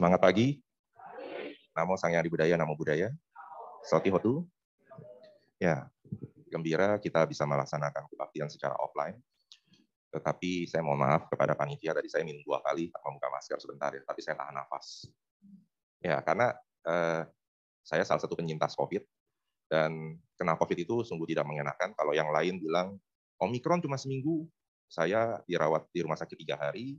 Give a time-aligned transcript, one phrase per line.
[0.00, 0.56] Semangat pagi.
[1.76, 3.12] Namo Sang Yang Budaya, Namo Budaya.
[3.84, 4.48] Soti Hotu.
[5.60, 5.92] Ya,
[6.48, 9.20] gembira kita bisa melaksanakan kebaktian secara offline.
[10.08, 13.92] Tetapi saya mohon maaf kepada panitia, tadi saya minum dua kali, tak membuka masker sebentar
[13.92, 15.04] ya, tapi saya tahan nafas.
[16.00, 16.56] Ya, karena
[16.88, 17.28] eh,
[17.84, 19.04] saya salah satu penyintas COVID,
[19.68, 21.92] dan kena COVID itu sungguh tidak mengenakan.
[21.92, 22.96] Kalau yang lain bilang,
[23.36, 24.48] Omikron cuma seminggu,
[24.88, 26.96] saya dirawat di rumah sakit tiga hari,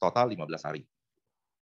[0.00, 0.88] total 15 hari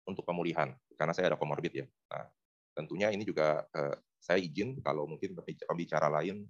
[0.09, 1.87] untuk pemulihan, karena saya ada komorbid ya.
[2.09, 2.27] Nah,
[2.73, 5.37] tentunya ini juga eh, saya izin kalau mungkin
[5.69, 6.49] pembicara lain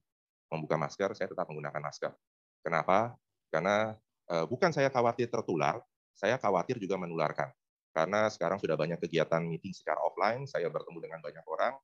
[0.49, 2.15] membuka masker, saya tetap menggunakan masker.
[2.63, 3.19] Kenapa?
[3.51, 3.99] Karena
[4.31, 5.83] eh, bukan saya khawatir tertular,
[6.15, 7.51] saya khawatir juga menularkan.
[7.91, 11.75] Karena sekarang sudah banyak kegiatan meeting secara offline, saya bertemu dengan banyak orang,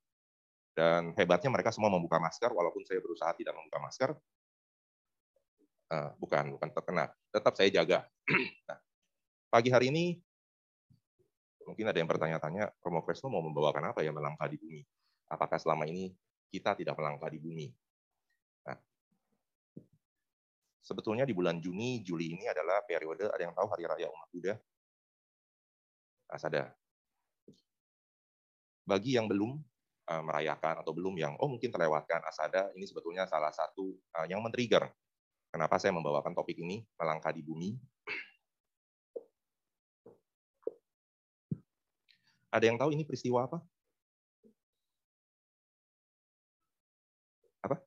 [0.74, 4.10] dan hebatnya mereka semua membuka masker, walaupun saya berusaha tidak membuka masker,
[5.90, 7.98] uh, bukan bukan terkena, tetap saya jaga.
[8.68, 8.78] nah,
[9.50, 10.18] pagi hari ini
[11.64, 14.80] mungkin ada yang bertanya-tanya, Romo Kresno mau membawakan apa ya melangkah di bumi?
[15.28, 16.12] Apakah selama ini
[16.52, 17.66] kita tidak melangkah di bumi?
[18.68, 18.78] Nah,
[20.84, 24.54] sebetulnya di bulan Juni, Juli ini adalah periode, ada yang tahu Hari Raya Umat Buddha?
[26.28, 26.72] Asada.
[28.84, 29.56] Bagi yang belum,
[30.08, 34.44] uh, merayakan atau belum yang oh mungkin terlewatkan asada ini sebetulnya salah satu uh, yang
[34.44, 34.84] men-trigger
[35.48, 37.93] kenapa saya membawakan topik ini melangkah di bumi.
[42.54, 43.58] Ada yang tahu ini peristiwa apa?
[47.66, 47.82] Apa?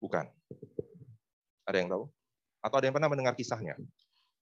[0.00, 0.24] Bukan.
[1.68, 2.08] Ada yang tahu?
[2.64, 3.76] Atau ada yang pernah mendengar kisahnya?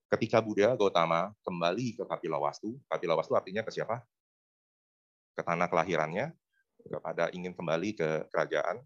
[0.07, 4.07] Ketika Buddha Gautama kembali ke Kapilawastu, Kapilawastu artinya ke siapa?
[5.35, 6.31] Ke tanah kelahirannya,
[6.87, 8.83] kepada ingin kembali ke kerajaan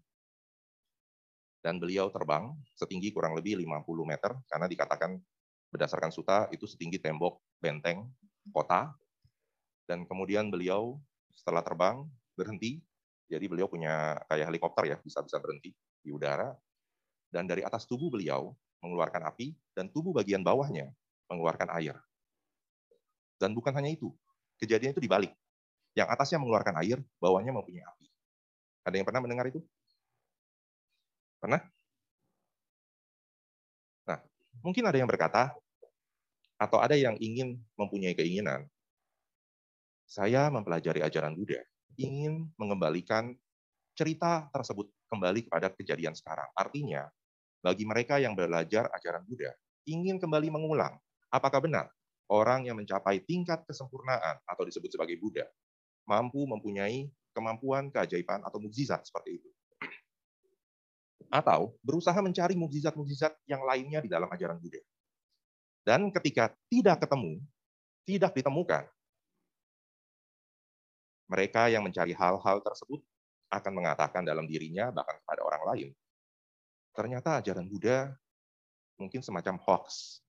[1.61, 5.17] dan beliau terbang setinggi kurang lebih 50 meter karena dikatakan
[5.73, 8.07] berdasarkan suta itu setinggi tembok benteng
[8.53, 8.93] kota
[9.87, 10.99] dan kemudian beliau
[11.33, 12.03] setelah terbang
[12.35, 12.83] berhenti
[13.27, 15.71] jadi beliau punya kayak helikopter ya bisa bisa berhenti
[16.03, 16.51] di udara
[17.31, 18.53] dan dari atas tubuh beliau
[18.83, 20.91] mengeluarkan api dan tubuh bagian bawahnya
[21.31, 21.95] mengeluarkan air
[23.41, 24.11] dan bukan hanya itu
[24.61, 25.31] kejadian itu dibalik
[25.97, 28.05] yang atasnya mengeluarkan air, bawahnya mempunyai api.
[28.85, 29.65] Ada yang pernah mendengar itu?
[31.41, 31.65] Pernah?
[34.05, 34.21] Nah,
[34.61, 35.57] mungkin ada yang berkata,
[36.61, 38.69] atau ada yang ingin mempunyai keinginan,
[40.07, 41.59] saya mempelajari ajaran Buddha,
[41.99, 43.35] ingin mengembalikan
[43.91, 46.47] cerita tersebut kembali kepada kejadian sekarang.
[46.55, 47.11] Artinya,
[47.59, 49.51] bagi mereka yang belajar ajaran Buddha,
[49.83, 50.95] ingin kembali mengulang,
[51.27, 51.91] apakah benar
[52.31, 55.43] orang yang mencapai tingkat kesempurnaan atau disebut sebagai Buddha
[56.07, 59.49] mampu mempunyai kemampuan, keajaiban, atau mukjizat seperti itu.
[61.27, 64.79] Atau berusaha mencari mukjizat-mukjizat yang lainnya di dalam ajaran Buddha.
[65.83, 67.43] Dan ketika tidak ketemu,
[68.07, 68.87] tidak ditemukan,
[71.27, 73.03] mereka yang mencari hal-hal tersebut
[73.51, 75.89] akan mengatakan dalam dirinya, bahkan kepada orang lain,
[76.91, 78.11] ternyata ajaran Buddha
[78.97, 80.19] mungkin semacam hoax,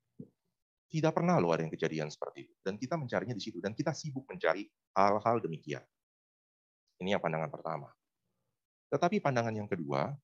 [0.88, 2.54] tidak pernah loh ada yang kejadian seperti itu.
[2.64, 3.60] Dan kita mencarinya di situ.
[3.60, 4.64] Dan kita sibuk mencari
[4.96, 5.84] hal-hal demikian.
[7.04, 7.88] Ini yang pandangan pertama.
[8.88, 10.16] Tetapi pandangan yang kedua,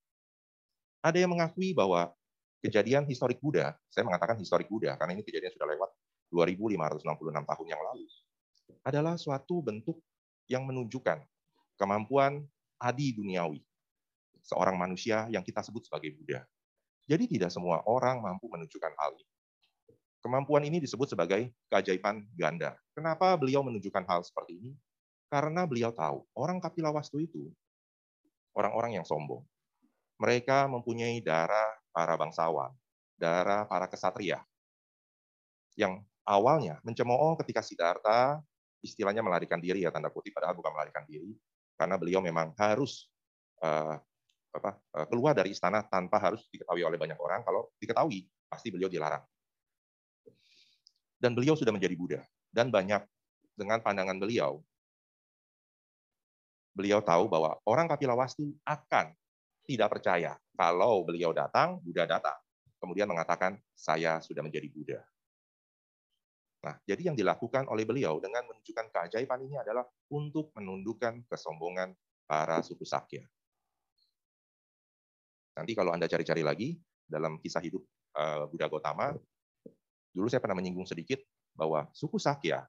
[1.05, 2.09] ada yang mengakui bahwa
[2.65, 5.91] kejadian historik Buddha, saya mengatakan historik Buddha, karena ini kejadian sudah lewat
[6.33, 8.05] 2566 tahun yang lalu,
[8.89, 10.01] adalah suatu bentuk
[10.50, 11.22] yang menunjukkan
[11.78, 12.44] kemampuan
[12.78, 13.62] adi duniawi,
[14.44, 16.44] seorang manusia yang kita sebut sebagai Buddha.
[17.05, 19.32] Jadi tidak semua orang mampu menunjukkan hal ini.
[20.25, 22.72] Kemampuan ini disebut sebagai keajaiban ganda.
[22.97, 24.72] Kenapa beliau menunjukkan hal seperti ini?
[25.28, 27.53] Karena beliau tahu orang Kapilawastu itu
[28.56, 29.44] orang-orang yang sombong.
[30.16, 32.72] Mereka mempunyai darah para bangsawan,
[33.21, 34.41] darah para kesatria.
[35.76, 38.41] Yang awalnya mencemooh ketika Siddhartha
[38.84, 41.33] istilahnya melarikan diri ya tanda kutip padahal bukan melarikan diri
[41.75, 43.09] karena beliau memang harus
[43.64, 43.97] uh,
[44.55, 48.93] apa, uh, keluar dari istana tanpa harus diketahui oleh banyak orang kalau diketahui pasti beliau
[48.93, 49.25] dilarang
[51.25, 52.20] dan beliau sudah menjadi Buddha.
[52.53, 53.00] Dan banyak
[53.56, 54.61] dengan pandangan beliau,
[56.76, 59.17] beliau tahu bahwa orang Kapilawastu akan
[59.64, 62.37] tidak percaya kalau beliau datang, Buddha datang.
[62.76, 65.00] Kemudian mengatakan, saya sudah menjadi Buddha.
[66.64, 71.93] Nah, jadi yang dilakukan oleh beliau dengan menunjukkan keajaiban ini adalah untuk menundukkan kesombongan
[72.25, 73.20] para suku Sakya.
[75.61, 76.72] Nanti kalau Anda cari-cari lagi
[77.05, 77.84] dalam kisah hidup
[78.16, 79.12] eh, Buddha Gautama,
[80.14, 81.19] Dulu saya pernah menyinggung sedikit
[81.58, 82.62] bahwa suku Sakya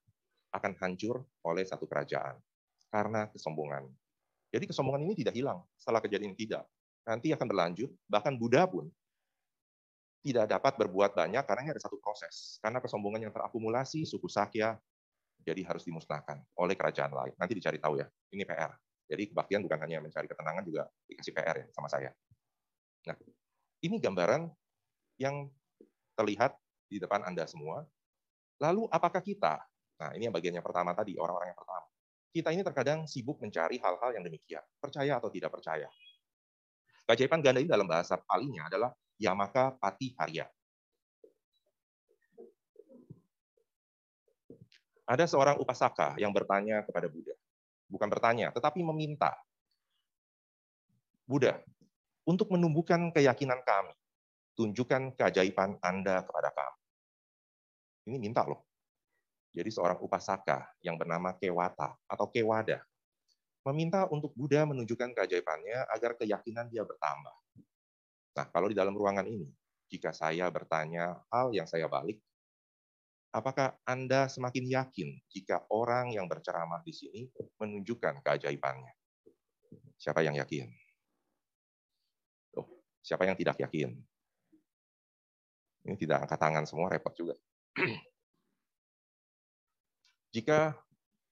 [0.50, 2.42] akan hancur oleh satu kerajaan
[2.90, 3.86] karena kesombongan.
[4.50, 6.66] Jadi kesombongan ini tidak hilang setelah kejadian tidak.
[7.06, 8.90] Nanti akan berlanjut, bahkan Buddha pun
[10.26, 12.58] tidak dapat berbuat banyak karena ini ada satu proses.
[12.58, 14.74] Karena kesombongan yang terakumulasi, suku Sakya
[15.46, 17.38] Jadi harus dimusnahkan oleh kerajaan lain.
[17.38, 18.10] Nanti dicari tahu ya.
[18.34, 18.74] Ini PR.
[19.06, 22.10] Jadi kebaktian bukan hanya mencari ketenangan, juga dikasih PR ya sama saya.
[23.06, 23.14] Nah,
[23.86, 24.50] ini gambaran
[25.22, 25.46] yang
[26.18, 26.58] terlihat
[26.90, 27.86] di depan Anda semua.
[28.58, 29.62] Lalu apakah kita,
[30.02, 31.86] nah ini yang bagian yang pertama tadi, orang-orang yang pertama.
[32.34, 34.66] Kita ini terkadang sibuk mencari hal-hal yang demikian.
[34.82, 35.86] Percaya atau tidak percaya.
[37.06, 38.90] Keajaiban ganda ini dalam bahasa palingnya adalah
[39.20, 40.48] Yamaka Pati Harya.
[45.06, 47.38] Ada seorang upasaka yang bertanya kepada Buddha.
[47.86, 49.38] Bukan bertanya, tetapi meminta.
[51.30, 51.62] Buddha,
[52.26, 53.94] untuk menumbuhkan keyakinan kami,
[54.58, 56.80] tunjukkan keajaiban Anda kepada kami.
[58.10, 58.66] Ini minta loh.
[59.54, 62.82] Jadi seorang upasaka yang bernama Kewata atau Kewada
[63.66, 67.34] meminta untuk Buddha menunjukkan keajaibannya agar keyakinan dia bertambah.
[68.36, 69.48] Nah, kalau di dalam ruangan ini,
[69.88, 72.20] jika saya bertanya hal yang saya balik,
[73.36, 77.28] Apakah Anda semakin yakin jika orang yang berceramah di sini
[77.60, 78.96] menunjukkan keajaibannya?
[80.00, 80.72] Siapa yang yakin?
[82.56, 82.64] Oh,
[83.04, 83.92] siapa yang tidak yakin?
[85.84, 87.36] Ini tidak angkat tangan semua, repot juga.
[90.36, 90.72] Jika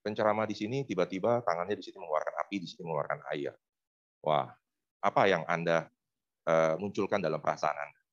[0.04, 3.56] penceramah di sini tiba-tiba tangannya di sini mengeluarkan api, di sini mengeluarkan air.
[4.28, 4.52] Wah,
[5.00, 5.88] apa yang Anda
[6.48, 8.04] uh, munculkan dalam perasaan Anda?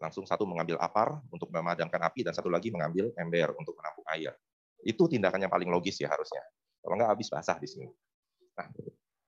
[0.00, 4.32] langsung satu mengambil apar untuk memadamkan api dan satu lagi mengambil ember untuk menampung air.
[4.80, 6.40] Itu tindakan yang paling logis ya harusnya.
[6.80, 7.86] Kalau nggak habis basah di sini.
[8.56, 8.66] Nah,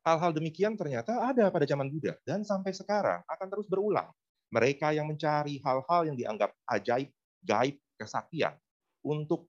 [0.09, 4.09] hal-hal demikian ternyata ada pada zaman Buddha dan sampai sekarang akan terus berulang.
[4.49, 7.13] Mereka yang mencari hal-hal yang dianggap ajaib,
[7.45, 8.57] gaib, kesaktian
[9.05, 9.49] untuk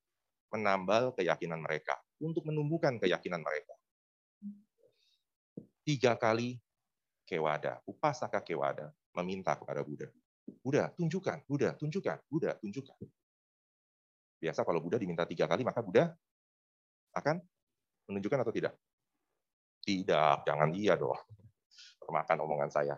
[0.52, 3.76] menambal keyakinan mereka, untuk menumbuhkan keyakinan mereka.
[5.84, 6.63] Tiga kali
[7.34, 10.06] Kewada, Upasaka Kewada meminta kepada Buddha
[10.44, 12.98] Buddha, tunjukkan, Buddha, tunjukkan, Buddha, tunjukkan.
[14.44, 16.12] Biasa kalau Buddha diminta tiga kali, maka Buddha
[17.16, 17.40] akan
[18.12, 18.76] menunjukkan atau tidak?
[19.84, 21.16] Tidak, jangan dia dong.
[22.00, 22.96] Termakan omongan saya.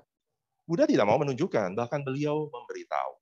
[0.66, 3.14] Buddha tidak mau menunjukkan, bahkan beliau memberitahu.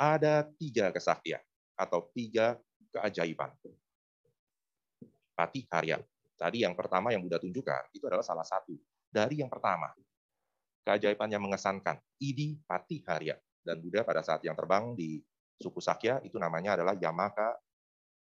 [0.00, 1.40] Ada tiga kesaktian
[1.76, 2.56] atau tiga
[2.96, 3.52] keajaiban.
[5.36, 6.00] Pati karya.
[6.38, 8.72] Tadi yang pertama yang Buddha tunjukkan, itu adalah salah satu.
[9.12, 9.92] Dari yang pertama,
[10.88, 15.20] keajaiban yang mengesankan, Idi Pati Harya dan Buddha pada saat yang terbang di
[15.60, 17.60] suku Sakya itu namanya adalah Yamaka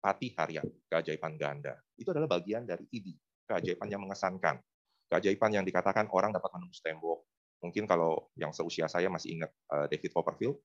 [0.03, 1.79] Patiharya, keajaiban ganda.
[1.95, 3.15] Itu adalah bagian dari idi,
[3.47, 4.59] keajaiban yang mengesankan.
[5.07, 7.23] Keajaiban yang dikatakan orang dapat menembus tembok.
[7.63, 10.59] Mungkin kalau yang seusia saya masih ingat eh, David Copperfield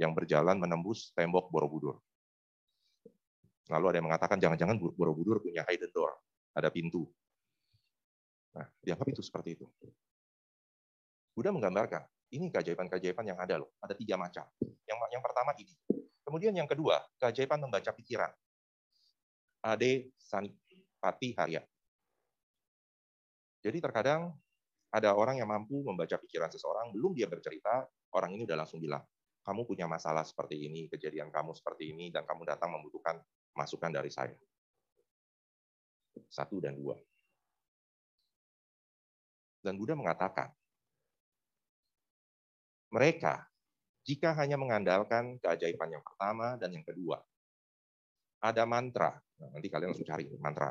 [0.00, 2.00] yang berjalan menembus tembok Borobudur.
[3.68, 6.16] Lalu ada yang mengatakan jangan-jangan Borobudur punya hidden door,
[6.56, 7.04] ada pintu.
[8.56, 9.68] Nah, dianggap itu seperti itu.
[11.36, 12.00] Buddha menggambarkan
[12.32, 13.70] ini keajaiban-keajaiban yang ada loh.
[13.84, 14.48] Ada tiga macam.
[14.88, 15.76] Yang yang pertama ini.
[16.24, 18.32] Kemudian yang kedua, keajaiban membaca pikiran.
[19.62, 21.62] Ade Sanipati Harya.
[23.62, 24.34] Jadi terkadang
[24.90, 27.84] ada orang yang mampu membaca pikiran seseorang, belum dia bercerita,
[28.14, 29.02] orang ini udah langsung bilang,
[29.42, 33.18] kamu punya masalah seperti ini, kejadian kamu seperti ini, dan kamu datang membutuhkan
[33.54, 34.34] masukan dari saya.
[36.26, 36.96] Satu dan dua.
[39.62, 40.50] Dan Buddha mengatakan,
[42.96, 43.44] mereka
[44.06, 47.20] jika hanya mengandalkan keajaiban yang pertama dan yang kedua.
[48.40, 50.70] Ada mantra, nah, nanti kalian langsung cari mantra,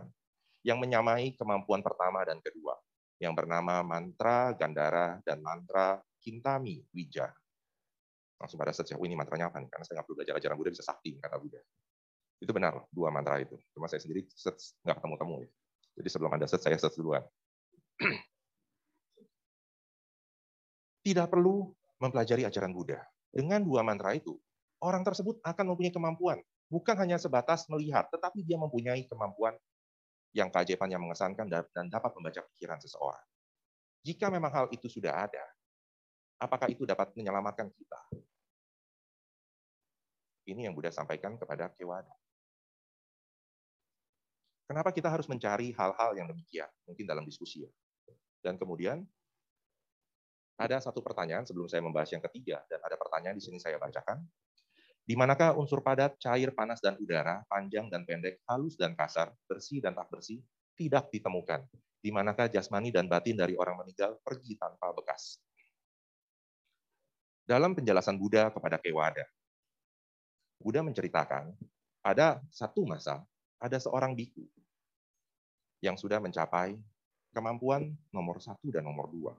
[0.63, 2.73] yang menyamai kemampuan pertama dan kedua,
[3.19, 7.27] yang bernama mantra Gandara dan mantra Kintami Wija.
[8.39, 9.67] Langsung pada search, oh, ini mantranya apa nih?
[9.67, 11.59] Karena saya nggak perlu belajar ajaran Buddha, bisa sakti, kata Buddha.
[12.39, 13.59] Itu benar, dua mantra itu.
[13.75, 15.35] Cuma saya sendiri search, nggak ketemu-temu.
[15.43, 15.49] Ya.
[15.99, 17.23] Jadi sebelum Anda search, saya search duluan.
[21.05, 23.01] Tidak perlu mempelajari ajaran Buddha.
[23.31, 24.39] Dengan dua mantra itu,
[24.79, 26.39] orang tersebut akan mempunyai kemampuan.
[26.71, 29.53] Bukan hanya sebatas melihat, tetapi dia mempunyai kemampuan
[30.35, 33.23] yang keajaiban yang mengesankan dan dapat membaca pikiran seseorang.
[34.03, 35.45] Jika memang hal itu sudah ada,
[36.37, 38.01] apakah itu dapat menyelamatkan kita?
[40.45, 42.13] Ini yang Buddha sampaikan kepada Kewada.
[44.65, 46.69] Kenapa kita harus mencari hal-hal yang demikian?
[46.89, 47.71] Mungkin dalam diskusi ya.
[48.41, 49.05] Dan kemudian
[50.55, 54.23] ada satu pertanyaan sebelum saya membahas yang ketiga, dan ada pertanyaan di sini saya bacakan.
[55.05, 59.77] Di manakah unsur padat, cair, panas, dan udara, panjang dan pendek, halus dan kasar, bersih
[59.83, 60.41] dan tak bersih,
[60.73, 61.61] tidak ditemukan?
[62.01, 65.37] Di manakah jasmani dan batin dari orang meninggal pergi tanpa bekas?
[67.45, 69.29] Dalam penjelasan Buddha kepada Kewada,
[70.57, 71.53] Buddha menceritakan
[72.01, 73.21] ada satu masa,
[73.61, 74.41] ada seorang biku
[75.85, 76.73] yang sudah mencapai
[77.29, 79.33] kemampuan nomor satu dan nomor dua.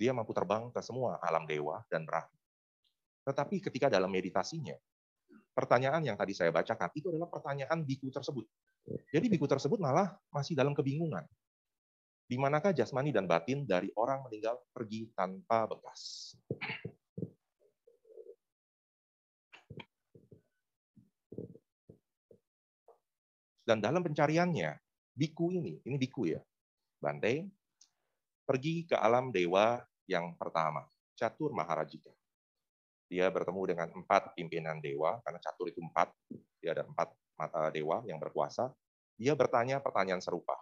[0.00, 2.24] Dia mampu terbang ke semua alam dewa dan roh.
[3.28, 4.72] Tetapi ketika dalam meditasinya,
[5.52, 8.48] pertanyaan yang tadi saya bacakan itu adalah pertanyaan biku tersebut.
[9.12, 11.28] Jadi biku tersebut malah masih dalam kebingungan.
[12.24, 16.32] Di manakah jasmani dan batin dari orang meninggal pergi tanpa bekas?
[23.68, 24.80] Dan dalam pencariannya,
[25.12, 26.40] biku ini, ini biku ya,
[26.96, 27.46] Bante,
[28.48, 29.78] pergi ke alam dewa
[30.10, 30.82] yang pertama,
[31.14, 32.10] Catur Maharajika.
[33.06, 36.10] Dia bertemu dengan empat pimpinan dewa, karena Catur itu empat,
[36.58, 38.74] dia ada empat eh, dewa yang berkuasa.
[39.14, 40.58] Dia bertanya pertanyaan serupa.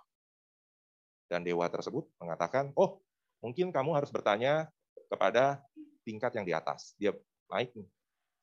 [1.29, 3.01] Dan dewa tersebut mengatakan, oh
[3.41, 4.69] mungkin kamu harus bertanya
[5.09, 5.65] kepada
[6.05, 6.93] tingkat yang di atas.
[7.01, 7.17] Dia
[7.49, 7.73] naik,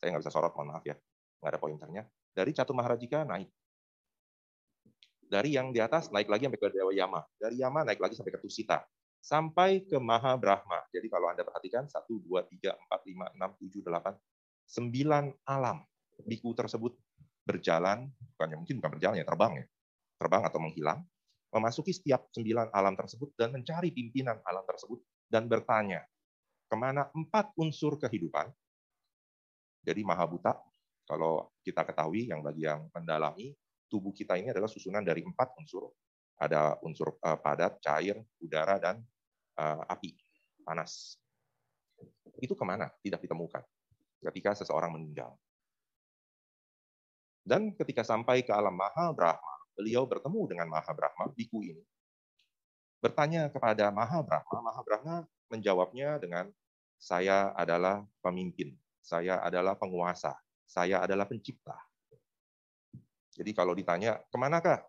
[0.02, 0.98] saya nggak bisa sorot, mohon maaf ya,
[1.42, 2.04] nggak ada pointernya.
[2.34, 3.50] Dari Catur Maharajika naik
[5.26, 7.22] dari yang di atas naik lagi sampai ke Dewa Yama.
[7.38, 8.86] Dari Yama naik lagi sampai ke Tusita.
[9.26, 10.86] Sampai ke Maha Brahma.
[10.94, 14.14] Jadi kalau Anda perhatikan, 1, 2, 3, 4, 5, 6, 7, 8,
[14.70, 15.78] 9 alam.
[16.22, 16.94] Biku tersebut
[17.42, 18.06] berjalan,
[18.38, 19.66] bukannya mungkin bukan berjalan ya, terbang ya.
[20.22, 21.02] Terbang atau menghilang.
[21.50, 26.06] Memasuki setiap sembilan alam tersebut dan mencari pimpinan alam tersebut dan bertanya,
[26.70, 28.46] ke mana empat unsur kehidupan,
[29.86, 30.58] jadi Maha Buta,
[31.06, 33.54] kalau kita ketahui yang bagi yang mendalami
[33.86, 35.94] tubuh kita ini adalah susunan dari empat unsur.
[36.42, 39.06] Ada unsur uh, padat, cair, udara, dan
[39.62, 40.12] api,
[40.64, 41.20] panas.
[42.44, 42.92] Itu ke mana?
[43.00, 43.64] Tidak ditemukan
[44.26, 45.38] ketika seseorang meninggal.
[47.46, 51.84] Dan ketika sampai ke alam Maha Brahma, beliau bertemu dengan Maha Brahma, biku ini.
[52.98, 55.16] Bertanya kepada Maha Brahma, Maha Brahma
[55.54, 56.50] menjawabnya dengan,
[56.98, 60.34] saya adalah pemimpin, saya adalah penguasa,
[60.66, 61.78] saya adalah pencipta.
[63.36, 64.82] Jadi kalau ditanya, ke manakah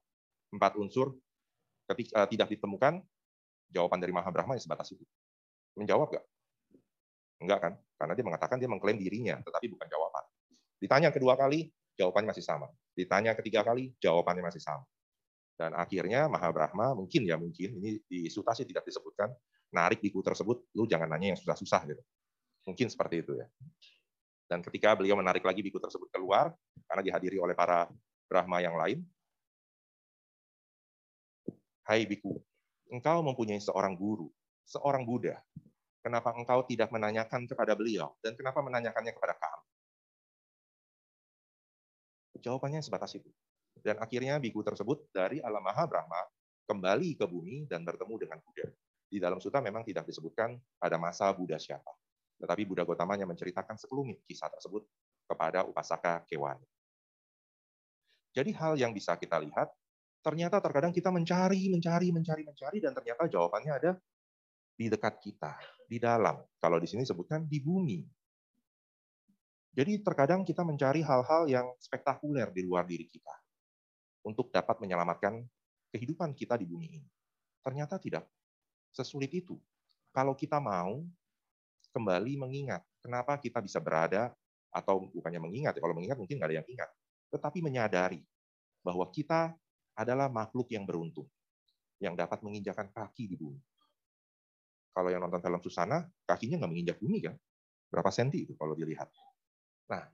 [0.48, 1.12] empat unsur
[1.92, 3.04] ketika uh, tidak ditemukan,
[3.70, 5.02] jawaban dari Maha Brahma ya sebatas itu.
[5.76, 6.24] Menjawab nggak?
[7.44, 7.72] Enggak kan?
[7.96, 10.24] Karena dia mengatakan dia mengklaim dirinya, tetapi bukan jawaban.
[10.80, 12.68] Ditanya kedua kali, jawabannya masih sama.
[12.96, 14.84] Ditanya ketiga kali, jawabannya masih sama.
[15.56, 19.32] Dan akhirnya Maha Brahma, mungkin ya mungkin, ini di sutasi tidak disebutkan,
[19.72, 22.02] narik biku tersebut, lu jangan nanya yang susah-susah gitu.
[22.68, 23.48] Mungkin seperti itu ya.
[24.46, 26.52] Dan ketika beliau menarik lagi biku tersebut keluar,
[26.86, 27.88] karena dihadiri oleh para
[28.28, 29.00] Brahma yang lain?
[31.86, 32.36] Hai biku,
[32.90, 34.30] engkau mempunyai seorang guru,
[34.66, 35.38] seorang Buddha.
[36.02, 39.66] Kenapa engkau tidak menanyakan kepada beliau dan kenapa menanyakannya kepada kami?
[42.38, 43.26] Jawabannya sebatas itu.
[43.82, 46.22] Dan akhirnya biku tersebut dari alam maha Brahma
[46.66, 48.70] kembali ke bumi dan bertemu dengan Buddha.
[49.06, 51.90] Di dalam suta memang tidak disebutkan pada masa Buddha siapa.
[52.38, 54.84] Tetapi Buddha Gotama menceritakan sekelumit kisah tersebut
[55.26, 56.66] kepada Upasaka Kewani.
[58.36, 59.72] Jadi hal yang bisa kita lihat,
[60.20, 63.90] ternyata terkadang kita mencari, mencari, mencari, mencari, dan ternyata jawabannya ada
[64.76, 65.56] di dekat kita,
[65.88, 66.36] di dalam.
[66.60, 68.00] Kalau di sini sebutkan di bumi.
[69.76, 73.32] Jadi terkadang kita mencari hal-hal yang spektakuler di luar diri kita
[74.24, 75.44] untuk dapat menyelamatkan
[75.92, 77.08] kehidupan kita di bumi ini.
[77.60, 78.24] Ternyata tidak
[78.92, 79.60] sesulit itu.
[80.16, 81.04] Kalau kita mau
[81.92, 84.32] kembali mengingat kenapa kita bisa berada
[84.72, 86.90] atau bukannya mengingat, ya, kalau mengingat mungkin nggak ada yang ingat,
[87.32, 88.20] tetapi menyadari
[88.84, 89.56] bahwa kita
[89.96, 91.26] adalah makhluk yang beruntung,
[91.98, 93.58] yang dapat menginjakan kaki di bumi.
[94.92, 97.36] Kalau yang nonton film Susana, kakinya nggak menginjak bumi kan?
[97.88, 99.08] Berapa senti itu kalau dilihat.
[99.92, 100.04] Nah,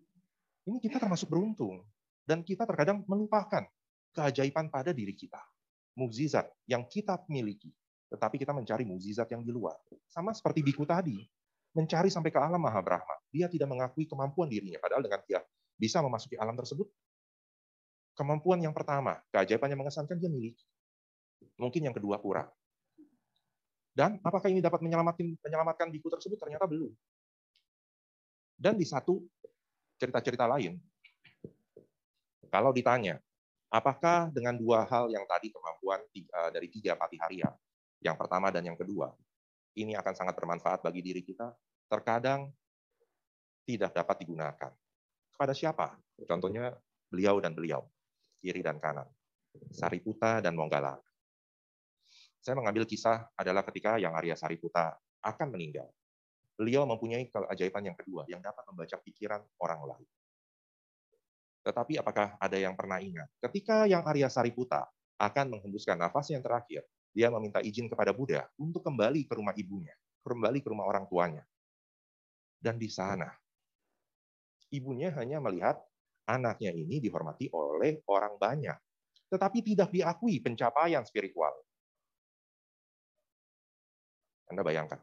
[0.67, 1.83] ini kita termasuk beruntung.
[2.23, 3.67] Dan kita terkadang melupakan
[4.15, 5.43] keajaiban pada diri kita.
[5.99, 7.75] Mukjizat yang kita miliki.
[8.07, 9.75] Tetapi kita mencari mukjizat yang di luar.
[10.07, 11.19] Sama seperti Biku tadi.
[11.75, 13.17] Mencari sampai ke alam Maha Brahma.
[13.33, 14.79] Dia tidak mengakui kemampuan dirinya.
[14.79, 15.43] Padahal dengan dia
[15.75, 16.87] bisa memasuki alam tersebut,
[18.13, 20.65] kemampuan yang pertama, keajaiban yang mengesankan dia miliki.
[21.57, 22.49] Mungkin yang kedua kurang.
[23.93, 26.41] Dan apakah ini dapat menyelamatkan menyelamatkan biku tersebut?
[26.41, 26.93] Ternyata belum.
[28.57, 29.21] Dan di satu
[30.01, 30.81] cerita-cerita lain,
[32.49, 33.21] kalau ditanya,
[33.69, 37.53] apakah dengan dua hal yang tadi kemampuan eh, dari tiga patiharia,
[38.01, 39.13] yang pertama dan yang kedua,
[39.77, 41.53] ini akan sangat bermanfaat bagi diri kita,
[41.89, 42.49] terkadang
[43.69, 44.73] tidak dapat digunakan.
[45.33, 45.97] Kepada siapa?
[46.25, 46.73] Contohnya
[47.13, 47.92] beliau dan beliau
[48.43, 49.07] kiri dan kanan.
[49.71, 50.99] Sariputa dan Monggala.
[52.43, 55.87] Saya mengambil kisah adalah ketika yang Arya Sariputa akan meninggal.
[56.59, 60.11] Beliau mempunyai keajaiban yang kedua, yang dapat membaca pikiran orang lain.
[61.63, 63.31] Tetapi apakah ada yang pernah ingat?
[63.39, 64.91] Ketika yang Arya Sariputa
[65.23, 66.83] akan menghembuskan nafas yang terakhir,
[67.15, 69.95] dia meminta izin kepada Buddha untuk kembali ke rumah ibunya,
[70.27, 71.47] kembali ke rumah orang tuanya.
[72.59, 73.31] Dan di sana,
[74.75, 75.79] ibunya hanya melihat
[76.29, 78.79] anaknya ini dihormati oleh orang banyak,
[79.33, 81.53] tetapi tidak diakui pencapaian spiritual.
[84.53, 85.01] Anda bayangkan.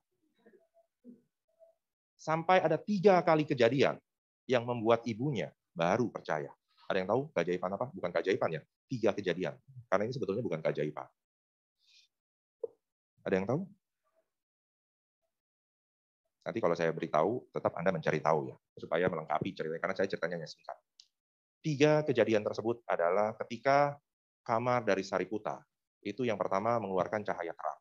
[2.19, 3.97] Sampai ada tiga kali kejadian
[4.45, 6.51] yang membuat ibunya baru percaya.
[6.89, 7.85] Ada yang tahu keajaiban apa?
[7.93, 9.55] Bukan keajaiban ya, tiga kejadian.
[9.87, 11.07] Karena ini sebetulnya bukan keajaiban.
[13.23, 13.61] Ada yang tahu?
[16.49, 20.35] Nanti kalau saya beritahu, tetap Anda mencari tahu ya, supaya melengkapi ceritanya, karena saya ceritanya
[20.41, 20.77] hanya singkat.
[21.59, 23.99] Tiga kejadian tersebut adalah ketika
[24.47, 25.59] kamar dari Sariputa,
[25.99, 27.79] itu yang pertama mengeluarkan cahaya terang.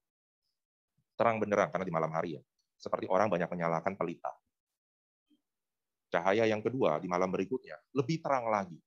[1.15, 2.43] Terang benderang, karena di malam hari ya.
[2.79, 4.31] Seperti orang banyak menyalakan pelita.
[6.11, 8.79] Cahaya yang kedua di malam berikutnya, lebih terang lagi.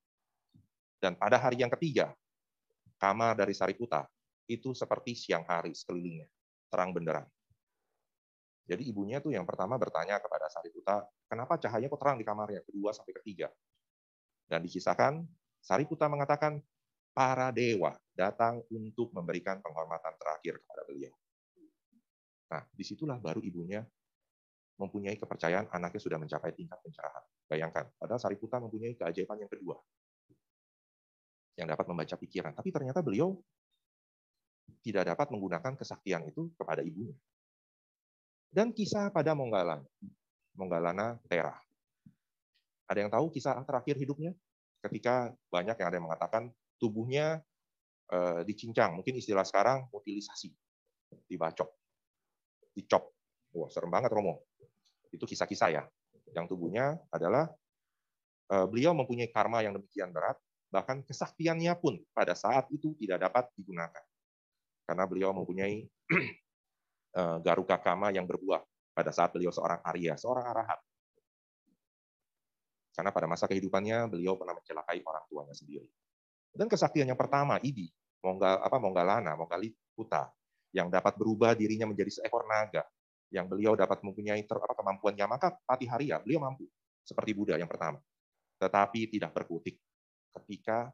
[0.99, 2.11] Dan pada hari yang ketiga,
[2.99, 4.03] kamar dari Sariputa,
[4.51, 6.27] itu seperti siang hari sekelilingnya,
[6.67, 7.27] terang benderang.
[8.67, 12.91] Jadi ibunya tuh yang pertama bertanya kepada Sariputa, kenapa cahayanya kok terang di kamarnya, kedua
[12.91, 13.47] sampai ketiga.
[14.51, 15.23] Dan dikisahkan,
[15.63, 16.59] Sariputa mengatakan,
[17.15, 21.15] para dewa datang untuk memberikan penghormatan terakhir kepada beliau.
[22.51, 23.79] Nah, di situlah baru ibunya
[24.75, 27.23] mempunyai kepercayaan anaknya sudah mencapai tingkat pencerahan.
[27.47, 29.79] Bayangkan, padahal Sariputa mempunyai keajaiban yang kedua
[31.59, 32.51] yang dapat membaca pikiran.
[32.55, 33.37] Tapi ternyata beliau
[34.81, 37.15] tidak dapat menggunakan kesaktian itu kepada ibunya.
[38.51, 39.83] Dan kisah pada Monggalana,
[40.59, 41.55] Monggalana Tera.
[42.91, 44.35] Ada yang tahu kisah terakhir hidupnya?
[44.83, 46.43] Ketika banyak yang ada yang mengatakan
[46.75, 47.39] tubuhnya
[48.11, 50.51] e, dicincang, mungkin istilah sekarang mutilisasi,
[51.31, 51.71] dibacok,
[52.75, 53.15] dicop.
[53.55, 54.43] Wah, serem banget Romo.
[55.07, 55.83] Itu kisah-kisah ya.
[56.35, 57.47] Yang tubuhnya adalah
[58.51, 60.35] e, beliau mempunyai karma yang demikian berat
[60.71, 64.01] bahkan kesaktiannya pun pada saat itu tidak dapat digunakan.
[64.87, 65.83] Karena beliau mempunyai
[67.19, 68.63] eh, garuka kama yang berbuah
[68.95, 70.79] pada saat beliau seorang Arya, seorang arahat.
[72.91, 75.87] Karena pada masa kehidupannya beliau pernah mencelakai orang tuanya sendiri.
[76.51, 77.87] Dan kesaktian yang pertama, Idi,
[78.21, 80.27] Monggal apa Monggalana, Monggali Puta,
[80.75, 82.83] yang dapat berubah dirinya menjadi seekor naga,
[83.31, 86.67] yang beliau dapat mempunyai ter, apa, kemampuan Yamaka Patiharia, beliau mampu
[87.01, 87.99] seperti Buddha yang pertama.
[88.59, 89.79] Tetapi tidak berkutik,
[90.39, 90.91] ketika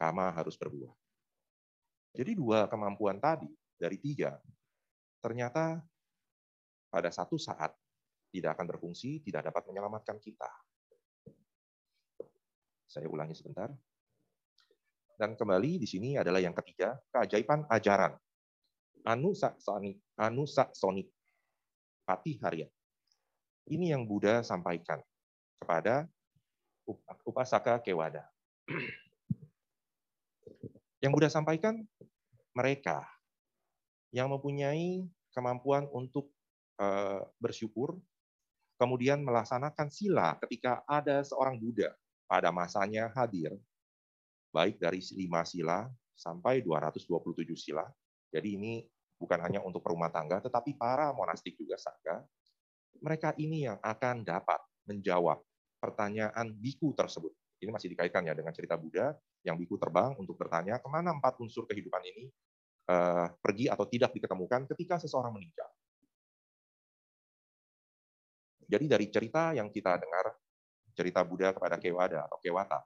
[0.00, 0.92] kama harus berbuah.
[2.12, 4.36] Jadi dua kemampuan tadi dari tiga,
[5.24, 5.80] ternyata
[6.92, 7.72] pada satu saat
[8.32, 10.48] tidak akan berfungsi, tidak dapat menyelamatkan kita.
[12.92, 13.72] Saya ulangi sebentar.
[15.16, 18.12] Dan kembali di sini adalah yang ketiga, keajaiban ajaran.
[19.08, 21.08] Anusaksoni, anusaksoni,
[22.44, 22.68] Harian.
[23.72, 25.00] Ini yang Buddha sampaikan
[25.56, 26.04] kepada
[27.24, 28.28] upasaka Kewada.
[31.02, 31.82] Yang Buddha sampaikan,
[32.54, 33.02] mereka
[34.14, 35.02] yang mempunyai
[35.34, 36.30] kemampuan untuk
[36.78, 37.98] uh, bersyukur,
[38.78, 41.90] kemudian melaksanakan sila ketika ada seorang Buddha
[42.32, 43.52] pada masanya hadir,
[44.56, 45.84] baik dari lima sila
[46.16, 47.84] sampai 227 sila.
[48.32, 48.80] Jadi ini
[49.20, 52.24] bukan hanya untuk perumah tangga, tetapi para monastik juga saga.
[53.04, 55.44] Mereka ini yang akan dapat menjawab
[55.76, 57.36] pertanyaan biku tersebut.
[57.60, 59.12] Ini masih dikaitkan ya dengan cerita Buddha
[59.44, 62.32] yang biku terbang untuk bertanya ke mana empat unsur kehidupan ini
[62.88, 65.68] uh, pergi atau tidak diketemukan ketika seseorang meninggal.
[68.72, 70.32] Jadi dari cerita yang kita dengar,
[70.92, 72.80] cerita Buddha kepada Kewada atau Kewata,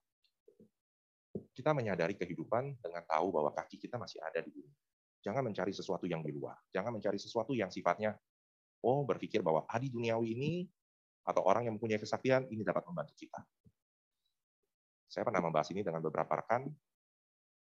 [1.52, 4.72] kita menyadari kehidupan dengan tahu bahwa kaki kita masih ada di bumi.
[5.24, 6.56] Jangan mencari sesuatu yang di luar.
[6.70, 8.14] Jangan mencari sesuatu yang sifatnya,
[8.86, 10.52] oh berpikir bahwa adi duniawi ini
[11.26, 13.42] atau orang yang mempunyai kesaktian ini dapat membantu kita.
[15.10, 16.66] Saya pernah membahas ini dengan beberapa rekan.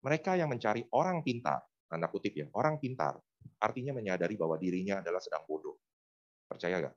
[0.02, 3.18] Mereka yang mencari orang pintar, tanda kutip ya, orang pintar,
[3.58, 5.78] artinya menyadari bahwa dirinya adalah sedang bodoh.
[6.46, 6.96] Percaya nggak?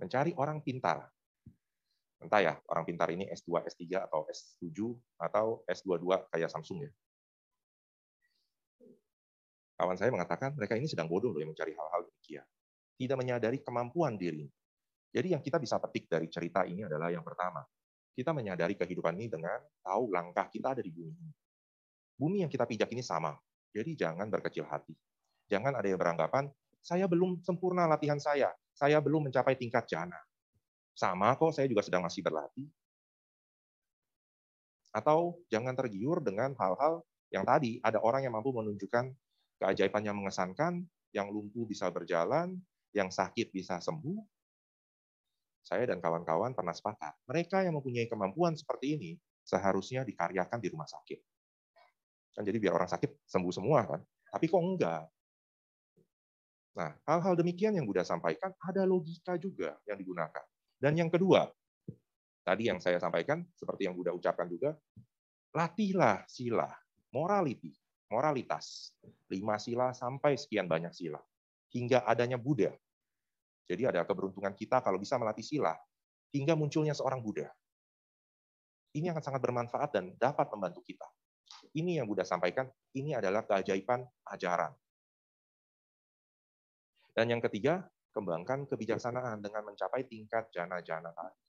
[0.00, 1.08] Mencari orang pintar.
[2.22, 4.78] Entah ya, orang pintar ini S2, S3, atau S7,
[5.18, 6.90] atau S22 kayak Samsung ya.
[9.74, 12.46] Kawan saya mengatakan mereka ini sedang bodoh loh yang mencari hal-hal demikian.
[12.94, 14.46] Tidak menyadari kemampuan diri.
[15.10, 17.66] Jadi yang kita bisa petik dari cerita ini adalah yang pertama,
[18.14, 21.32] kita menyadari kehidupan ini dengan tahu langkah kita ada di bumi ini.
[22.14, 23.34] Bumi yang kita pijak ini sama.
[23.74, 24.94] Jadi jangan berkecil hati.
[25.50, 26.46] Jangan ada yang beranggapan,
[26.82, 28.54] saya belum sempurna latihan saya.
[28.72, 30.16] Saya belum mencapai tingkat jana.
[30.92, 32.68] Sama kok, saya juga sedang masih berlatih.
[34.92, 37.00] Atau jangan tergiur dengan hal-hal
[37.32, 39.08] yang tadi, ada orang yang mampu menunjukkan
[39.56, 40.84] keajaiban yang mengesankan,
[41.16, 42.60] yang lumpuh bisa berjalan,
[42.92, 44.20] yang sakit bisa sembuh,
[45.62, 49.10] saya dan kawan-kawan pernah sepakat, mereka yang mempunyai kemampuan seperti ini
[49.46, 51.18] seharusnya dikaryakan di rumah sakit.
[52.34, 54.00] Kan jadi biar orang sakit sembuh semua kan.
[54.32, 55.04] Tapi kok enggak?
[56.72, 60.44] Nah, hal-hal demikian yang Buddha sampaikan ada logika juga yang digunakan.
[60.82, 61.46] Dan yang kedua,
[62.42, 64.74] tadi yang saya sampaikan seperti yang Buddha ucapkan juga,
[65.54, 66.66] latihlah sila,
[67.14, 67.70] morality,
[68.10, 68.90] moralitas.
[69.30, 71.22] Lima sila sampai sekian banyak sila.
[71.70, 72.74] Hingga adanya Buddha
[73.72, 75.74] jadi ada keberuntungan kita kalau bisa melatih sila
[76.34, 77.48] hingga munculnya seorang Buddha.
[78.92, 81.08] Ini akan sangat bermanfaat dan dapat membantu kita.
[81.72, 84.76] Ini yang Buddha sampaikan, ini adalah keajaiban ajaran.
[87.16, 91.40] Dan yang ketiga, kembangkan kebijaksanaan dengan mencapai tingkat jana-jana tadi.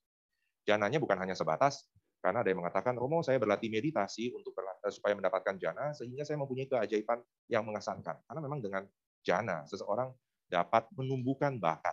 [0.64, 1.84] Jananya bukan hanya sebatas,
[2.24, 6.40] karena ada yang mengatakan, Romo saya berlatih meditasi untuk berlatih, supaya mendapatkan jana, sehingga saya
[6.40, 7.20] mempunyai keajaiban
[7.52, 8.16] yang mengesankan.
[8.24, 8.82] Karena memang dengan
[9.20, 10.08] jana, seseorang
[10.48, 11.92] dapat menumbuhkan bakat.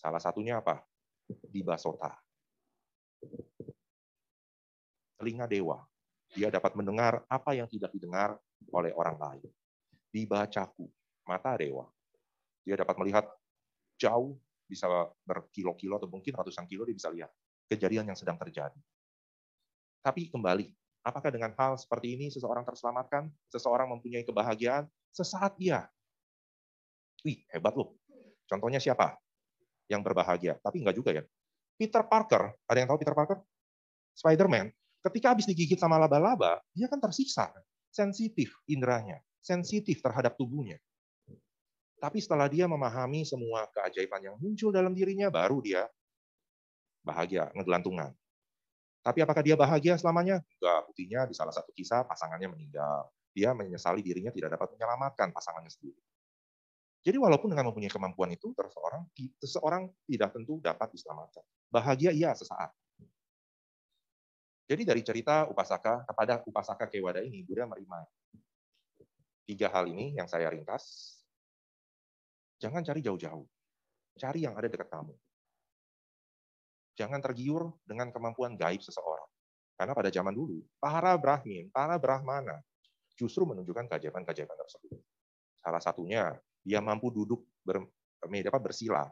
[0.00, 0.80] Salah satunya apa?
[1.28, 2.16] Di basota.
[5.20, 5.84] Telinga dewa.
[6.32, 8.40] Dia dapat mendengar apa yang tidak didengar
[8.72, 9.48] oleh orang lain.
[10.08, 10.88] Dibacaku,
[11.28, 11.95] mata dewa.
[12.66, 13.24] Dia dapat melihat
[13.96, 14.34] jauh,
[14.66, 14.90] bisa
[15.22, 17.30] berkilo-kilo atau mungkin ratusan kilo dia bisa lihat
[17.70, 18.74] kejadian yang sedang terjadi.
[20.02, 20.66] Tapi kembali,
[21.06, 23.30] apakah dengan hal seperti ini seseorang terselamatkan?
[23.50, 24.90] Seseorang mempunyai kebahagiaan?
[25.14, 25.86] Sesaat iya.
[27.22, 27.94] Wih, hebat loh.
[28.46, 29.18] Contohnya siapa?
[29.86, 30.58] Yang berbahagia.
[30.62, 31.22] Tapi enggak juga ya.
[31.78, 33.38] Peter Parker, ada yang tahu Peter Parker?
[34.16, 34.70] Spider-Man,
[35.04, 37.50] ketika habis digigit sama laba-laba, dia kan tersiksa.
[37.90, 40.80] Sensitif inderanya, sensitif terhadap tubuhnya.
[41.96, 45.88] Tapi setelah dia memahami semua keajaiban yang muncul dalam dirinya, baru dia
[47.06, 48.10] bahagia, ngegelantungan.
[49.06, 50.42] Tapi apakah dia bahagia selamanya?
[50.58, 53.06] Enggak, buktinya di salah satu kisah pasangannya meninggal.
[53.30, 56.02] Dia menyesali dirinya tidak dapat menyelamatkan pasangannya sendiri.
[57.06, 59.06] Jadi walaupun dengan mempunyai kemampuan itu, seseorang,
[59.38, 61.44] seseorang tidak tentu dapat diselamatkan.
[61.70, 62.74] Bahagia iya sesaat.
[64.66, 68.02] Jadi dari cerita Upasaka kepada Upasaka Kewada ini, Buddha menerima
[69.46, 71.14] tiga hal ini yang saya ringkas.
[72.56, 73.46] Jangan cari jauh-jauh.
[74.16, 75.12] Cari yang ada dekat kamu.
[76.96, 79.28] Jangan tergiur dengan kemampuan gaib seseorang.
[79.76, 82.64] Karena pada zaman dulu, para Brahmin, para Brahmana,
[83.12, 84.96] justru menunjukkan keajaiban-keajaiban tersebut.
[85.60, 86.32] Salah satunya,
[86.64, 87.84] dia mampu duduk ber,
[88.64, 89.04] bersila.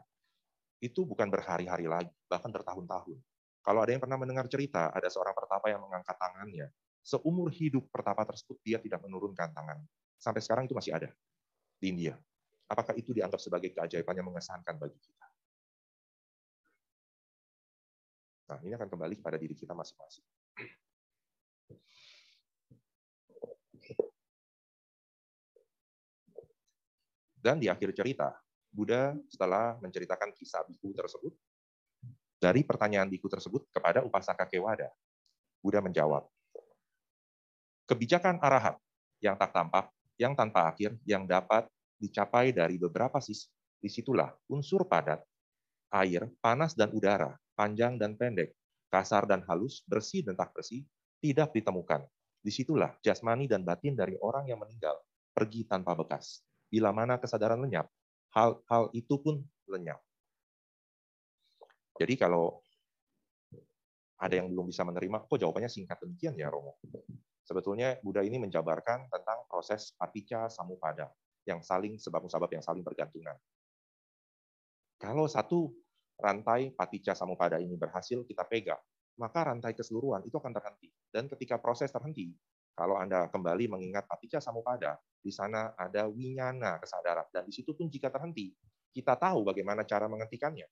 [0.81, 3.21] Itu bukan berhari-hari lagi, bahkan bertahun-tahun.
[3.61, 6.69] Kalau ada yang pernah mendengar cerita, ada seorang pertapa yang mengangkat tangannya.
[7.05, 9.77] Seumur hidup pertapa tersebut, dia tidak menurunkan tangan.
[10.17, 11.09] Sampai sekarang itu masih ada
[11.77, 12.17] di India.
[12.65, 15.25] Apakah itu dianggap sebagai keajaiban yang mengesankan bagi kita?
[18.45, 20.25] Nah, ini akan kembali pada diri kita masing-masing.
[27.45, 28.33] Dan di akhir cerita,
[28.73, 31.33] Buddha setelah menceritakan kisah biku tersebut,
[32.41, 34.89] dari pertanyaan biku tersebut kepada Upasaka Kewada,
[35.61, 36.25] Buddha menjawab,
[37.85, 38.81] kebijakan arahat
[39.21, 43.47] yang tak tampak, yang tanpa akhir, yang dapat dicapai dari beberapa sisi,
[43.79, 45.21] di situlah unsur padat,
[45.93, 48.55] air, panas dan udara, panjang dan pendek,
[48.91, 50.83] kasar dan halus, bersih dan tak bersih,
[51.23, 52.03] tidak ditemukan.
[52.41, 54.97] Di situlah jasmani dan batin dari orang yang meninggal
[55.33, 56.45] pergi tanpa bekas.
[56.69, 57.89] Bila mana kesadaran lenyap,
[58.35, 59.99] hal-hal itu pun lenyap.
[61.95, 62.59] Jadi kalau
[64.19, 66.79] ada yang belum bisa menerima, kok jawabannya singkat demikian ya Romo?
[67.45, 71.13] Sebetulnya Buddha ini menjabarkan tentang proses paticca samupada
[71.45, 73.37] yang saling sebab-sebab yang saling bergantungan.
[74.97, 75.69] Kalau satu
[76.17, 78.79] rantai paticca samupada ini berhasil kita pegang,
[79.21, 80.89] maka rantai keseluruhan itu akan terhenti.
[81.07, 82.35] Dan ketika proses terhenti,
[82.75, 87.27] kalau Anda kembali mengingat paticca samupada, di sana ada winyana kesadaran.
[87.31, 88.51] Dan di situ pun jika terhenti,
[88.91, 90.67] kita tahu bagaimana cara menghentikannya.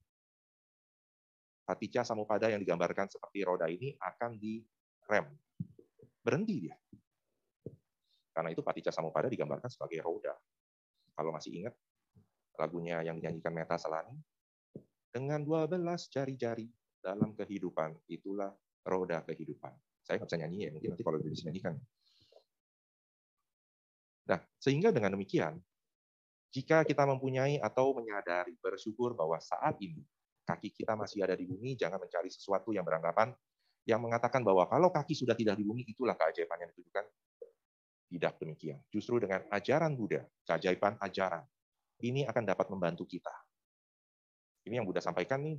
[1.64, 5.26] Paticca samupada yang digambarkan seperti roda ini akan direm.
[6.20, 6.76] Berhenti dia.
[8.36, 10.36] Karena itu paticca samupada digambarkan sebagai roda.
[11.14, 11.76] Kalau masih ingat
[12.58, 14.18] lagunya yang dinyanyikan Meta Salani,
[15.14, 18.50] dengan 12 jari-jari dalam kehidupan, itulah
[18.82, 19.74] roda kehidupan.
[20.02, 21.76] Saya nggak bisa nyanyi ya, mungkin nanti kalau bisa nyanyikan.
[24.24, 25.60] Nah, sehingga dengan demikian,
[26.54, 30.06] jika kita mempunyai atau menyadari, bersyukur bahwa saat ini
[30.46, 33.34] kaki kita masih ada di bumi, jangan mencari sesuatu yang beranggapan
[33.84, 37.04] yang mengatakan bahwa kalau kaki sudah tidak di bumi, itulah keajaiban yang ditujukan.
[38.14, 38.78] Tidak demikian.
[38.94, 41.42] Justru dengan ajaran Buddha, keajaiban ajaran,
[42.06, 43.34] ini akan dapat membantu kita.
[44.70, 45.58] Ini yang Buddha sampaikan nih,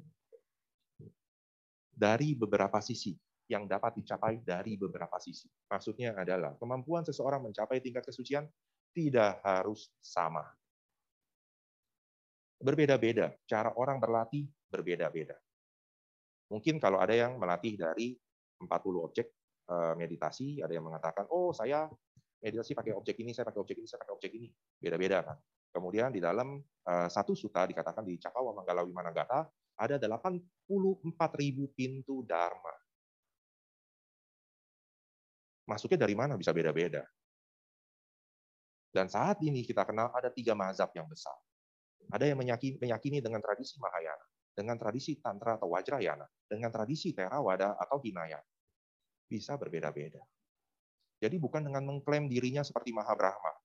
[1.91, 3.11] dari beberapa sisi,
[3.51, 5.51] yang dapat dicapai dari beberapa sisi.
[5.67, 8.47] Maksudnya adalah kemampuan seseorang mencapai tingkat kesucian
[8.95, 10.47] tidak harus sama.
[12.63, 15.37] Berbeda-beda, cara orang berlatih berbeda-beda.
[16.49, 18.15] Mungkin kalau ada yang melatih dari
[18.63, 18.71] 40
[19.03, 19.27] objek
[19.69, 21.91] eh, meditasi, ada yang mengatakan, oh saya
[22.45, 24.53] meditasi pakai objek ini, saya pakai objek ini, saya pakai objek ini.
[24.77, 25.41] Beda-beda kan.
[25.73, 29.49] Kemudian di dalam eh, satu suta dikatakan di Cakawa Manggala Wimanagata
[29.81, 30.45] ada 84.000
[31.73, 32.77] pintu dharma.
[35.65, 37.01] Masuknya dari mana bisa beda-beda.
[38.95, 41.35] Dan saat ini kita kenal ada tiga mazhab yang besar.
[42.13, 44.29] Ada yang meyakini, meyakini dengan tradisi Mahayana.
[44.55, 48.39] dengan tradisi Tantra atau Wajrayana, dengan tradisi Theravada atau Hinaya,
[49.27, 50.23] bisa berbeda-beda.
[51.25, 53.57] Jadi bukan dengan mengklaim dirinya seperti Mahabrahma.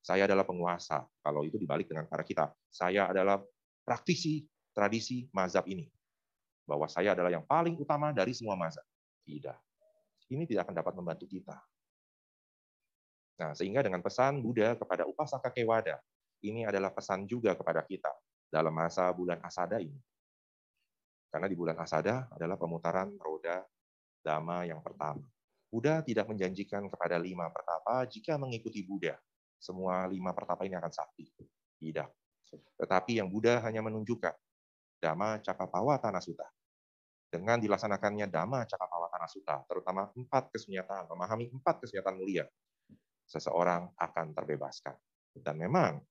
[0.00, 1.04] Saya adalah penguasa.
[1.20, 2.48] Kalau itu dibalik dengan para kita.
[2.72, 3.36] Saya adalah
[3.84, 5.92] praktisi tradisi mazhab ini.
[6.64, 8.88] Bahwa saya adalah yang paling utama dari semua mazhab.
[9.28, 9.58] Tidak.
[10.32, 11.60] Ini tidak akan dapat membantu kita.
[13.44, 16.00] Nah, sehingga dengan pesan Buddha kepada Upasaka Kewada,
[16.40, 18.08] ini adalah pesan juga kepada kita
[18.48, 20.00] dalam masa bulan Asada ini.
[21.28, 23.60] Karena di bulan Asada adalah pemutaran roda
[24.24, 25.20] Dhamma yang pertama.
[25.72, 29.16] Buddha tidak menjanjikan kepada lima pertapa jika mengikuti Buddha.
[29.56, 31.24] Semua lima pertapa ini akan sakti.
[31.80, 32.08] Tidak.
[32.76, 34.36] Tetapi yang Buddha hanya menunjukkan
[35.00, 36.44] Dhamma Cakapawatana Sutta.
[37.32, 42.44] Dengan dilaksanakannya Dhamma Cakapawatana Sutta, terutama empat kesunyataan, memahami empat kesunyataan mulia,
[43.24, 44.92] seseorang akan terbebaskan.
[45.32, 46.04] Dan memang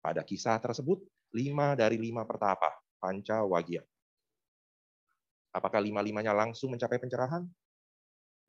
[0.00, 1.04] pada kisah tersebut,
[1.36, 3.84] lima dari lima pertapa, panca wagia,
[5.48, 7.42] Apakah lima-limanya langsung mencapai pencerahan?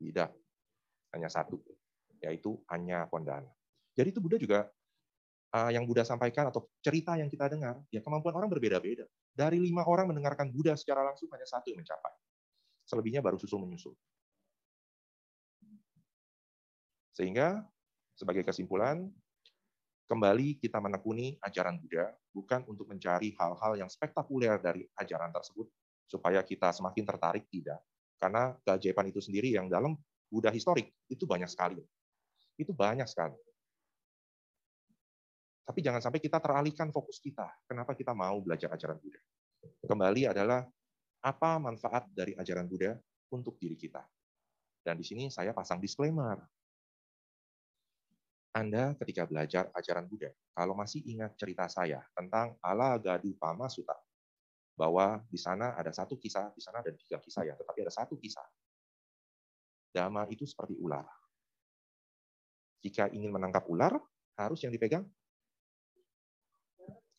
[0.00, 0.30] Tidak.
[1.12, 1.60] Hanya satu,
[2.24, 3.52] yaitu hanya kondana.
[3.92, 4.60] Jadi itu Buddha juga
[5.52, 9.04] uh, yang Buddha sampaikan atau cerita yang kita dengar, ya kemampuan orang berbeda-beda.
[9.34, 12.14] Dari lima orang mendengarkan Buddha secara langsung hanya satu yang mencapai.
[12.86, 13.94] Selebihnya baru susul menyusul.
[17.14, 17.66] Sehingga
[18.16, 19.04] sebagai kesimpulan,
[20.08, 25.68] kembali kita menekuni ajaran Buddha bukan untuk mencari hal-hal yang spektakuler dari ajaran tersebut,
[26.10, 27.78] supaya kita semakin tertarik tidak.
[28.20, 29.96] Karena keajaiban itu sendiri yang dalam
[30.28, 31.80] Buddha historik itu banyak sekali.
[32.60, 33.34] Itu banyak sekali.
[35.64, 37.48] Tapi jangan sampai kita teralihkan fokus kita.
[37.64, 39.22] Kenapa kita mau belajar ajaran Buddha?
[39.88, 40.66] Kembali adalah
[41.24, 42.92] apa manfaat dari ajaran Buddha
[43.32, 44.04] untuk diri kita.
[44.84, 46.36] Dan di sini saya pasang disclaimer.
[48.50, 53.94] Anda ketika belajar ajaran Buddha, kalau masih ingat cerita saya tentang Ala Gadu Pama Sutta,
[54.74, 58.16] bahwa di sana ada satu kisah, di sana ada tiga kisah ya, tetapi ada satu
[58.16, 58.44] kisah.
[59.90, 61.04] Dhamma itu seperti ular.
[62.80, 63.98] Jika ingin menangkap ular,
[64.38, 65.04] harus yang dipegang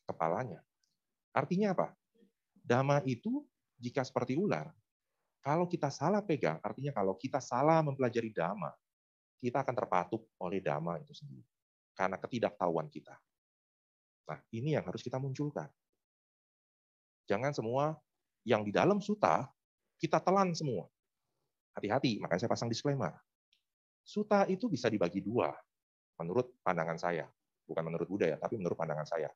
[0.07, 0.63] kepalanya.
[1.31, 1.87] Artinya apa?
[2.65, 3.45] Dhamma itu
[3.77, 4.73] jika seperti ular,
[5.41, 8.69] kalau kita salah pegang, artinya kalau kita salah mempelajari Dhamma,
[9.41, 11.45] kita akan terpatuk oleh Dhamma itu sendiri.
[11.97, 13.17] Karena ketidaktahuan kita.
[14.29, 15.67] Nah, ini yang harus kita munculkan.
[17.29, 17.97] Jangan semua
[18.45, 19.49] yang di dalam suta
[20.01, 20.89] kita telan semua.
[21.77, 23.13] Hati-hati, makanya saya pasang disclaimer.
[24.01, 25.53] Suta itu bisa dibagi dua,
[26.17, 27.29] menurut pandangan saya.
[27.63, 29.29] Bukan menurut Buddha ya, tapi menurut pandangan saya.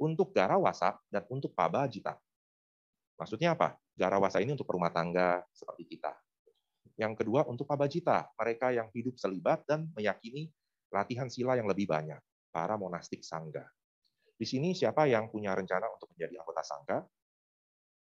[0.00, 2.16] Untuk garawasa dan untuk pabajita.
[3.20, 3.76] Maksudnya apa?
[3.92, 6.16] Garawasa ini untuk rumah tangga seperti kita.
[6.96, 10.48] Yang kedua untuk pabajita, mereka yang hidup selibat dan meyakini
[10.88, 12.18] latihan sila yang lebih banyak,
[12.48, 13.68] para monastik sangga.
[14.40, 16.98] Di sini siapa yang punya rencana untuk menjadi anggota sangga?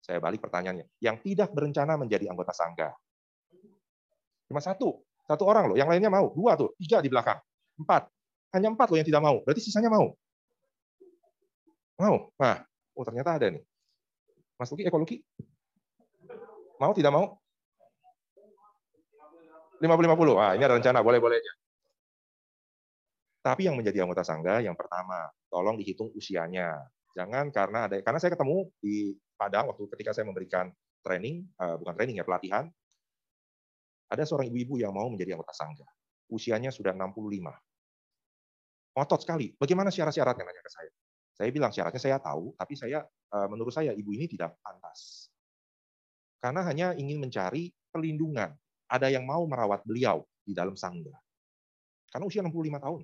[0.06, 0.86] Saya balik pertanyaannya.
[1.02, 2.94] Yang tidak berencana menjadi anggota sangga.
[4.46, 5.02] Cuma satu.
[5.26, 5.78] Satu orang loh.
[5.82, 6.30] Yang lainnya mau.
[6.30, 6.78] Dua tuh.
[6.78, 7.42] Tiga di belakang.
[7.82, 8.06] Empat.
[8.54, 9.42] Hanya empat loh yang tidak mau.
[9.42, 10.14] Berarti sisanya mau.
[11.98, 12.30] Mau.
[12.38, 12.62] Nah,
[12.94, 13.64] oh ternyata ada nih.
[14.62, 15.26] Mas Luki, Eko Luki?
[16.78, 17.42] Mau tidak mau?
[19.82, 20.38] 50-50.
[20.38, 21.02] Ah, ini ada rencana.
[21.02, 21.54] Boleh-boleh aja.
[23.42, 26.78] Tapi yang menjadi anggota sangga yang pertama, tolong dihitung usianya.
[27.18, 30.70] Jangan karena ada karena saya ketemu di Padang waktu ketika saya memberikan
[31.02, 32.70] training, uh, bukan training ya, pelatihan.
[34.14, 35.88] Ada seorang ibu-ibu yang mau menjadi anggota sangga.
[36.30, 37.50] Usianya sudah 65.
[38.94, 39.58] Otot sekali.
[39.58, 40.92] Bagaimana syarat-syaratnya nanya ke saya?
[41.34, 43.02] Saya bilang syaratnya saya tahu, tapi saya
[43.34, 45.32] uh, menurut saya ibu ini tidak pantas.
[46.38, 48.54] Karena hanya ingin mencari perlindungan.
[48.92, 51.16] Ada yang mau merawat beliau di dalam sangga.
[52.12, 53.02] Karena usia 65 tahun.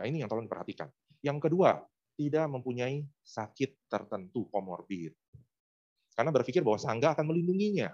[0.00, 0.88] Nah, ini yang tolong diperhatikan.
[1.20, 1.76] Yang kedua,
[2.16, 5.12] tidak mempunyai sakit tertentu komorbid.
[6.16, 7.92] Karena berpikir bahwa sangga akan melindunginya.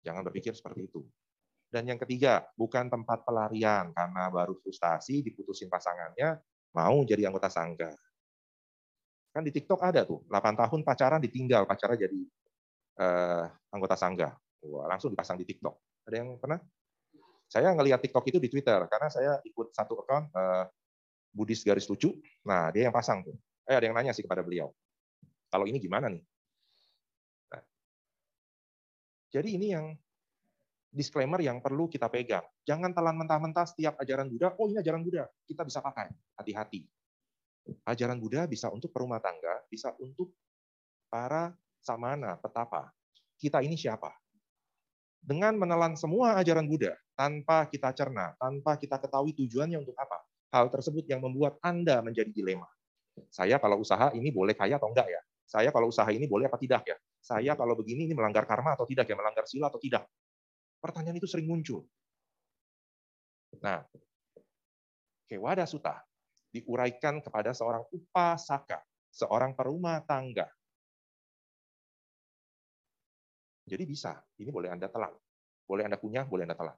[0.00, 1.04] Jangan berpikir seperti itu.
[1.68, 6.40] Dan yang ketiga, bukan tempat pelarian karena baru frustasi, diputusin pasangannya,
[6.72, 7.92] mau jadi anggota sangga.
[9.30, 12.20] Kan di TikTok ada tuh, 8 tahun pacaran ditinggal, pacarnya jadi
[12.98, 14.34] eh, anggota sangga.
[14.66, 16.04] Wah, langsung dipasang di TikTok.
[16.08, 16.58] Ada yang pernah?
[17.50, 20.70] Saya ngelihat TikTok itu di Twitter karena saya ikut satu account uh,
[21.34, 22.14] Budis garis lucu.
[22.46, 23.34] Nah, dia yang pasang tuh.
[23.66, 24.70] Eh ada yang nanya sih kepada beliau.
[25.50, 26.22] Kalau ini gimana nih?
[27.54, 27.62] Nah,
[29.34, 29.94] jadi ini yang
[30.90, 32.42] disclaimer yang perlu kita pegang.
[32.66, 36.10] Jangan telan mentah-mentah setiap ajaran Buddha, oh ini ajaran Buddha, kita bisa pakai.
[36.34, 36.82] Hati-hati.
[37.86, 40.34] Ajaran Buddha bisa untuk perumah tangga, bisa untuk
[41.06, 42.90] para samana, petapa.
[43.38, 44.10] Kita ini siapa?
[45.20, 50.16] Dengan menelan semua ajaran Buddha, tanpa kita cerna, tanpa kita ketahui tujuannya untuk apa.
[50.50, 52.66] Hal tersebut yang membuat Anda menjadi dilema.
[53.28, 55.20] Saya kalau usaha ini boleh kaya atau enggak ya?
[55.44, 56.96] Saya kalau usaha ini boleh apa tidak ya?
[57.20, 59.14] Saya kalau begini ini melanggar karma atau tidak ya?
[59.14, 60.08] Melanggar sila atau tidak?
[60.80, 61.84] Pertanyaan itu sering muncul.
[63.60, 63.84] Nah,
[65.30, 66.02] Kewada Suta
[66.50, 68.82] diuraikan kepada seorang upasaka,
[69.14, 70.50] seorang perumah tangga.
[73.70, 75.14] Jadi bisa, ini boleh Anda telan.
[75.62, 76.74] Boleh Anda punya, boleh Anda telan.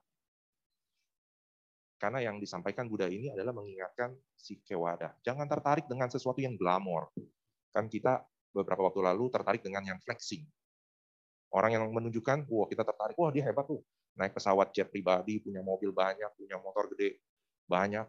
[1.97, 5.17] Karena yang disampaikan Buddha ini adalah mengingatkan si Kewada.
[5.25, 7.09] Jangan tertarik dengan sesuatu yang glamor.
[7.73, 8.21] Kan kita
[8.53, 10.45] beberapa waktu lalu tertarik dengan yang flexing.
[11.49, 13.81] Orang yang menunjukkan, wah kita tertarik, wah dia hebat tuh.
[14.13, 17.17] Naik pesawat jet pribadi, punya mobil banyak, punya motor gede,
[17.65, 18.05] banyak.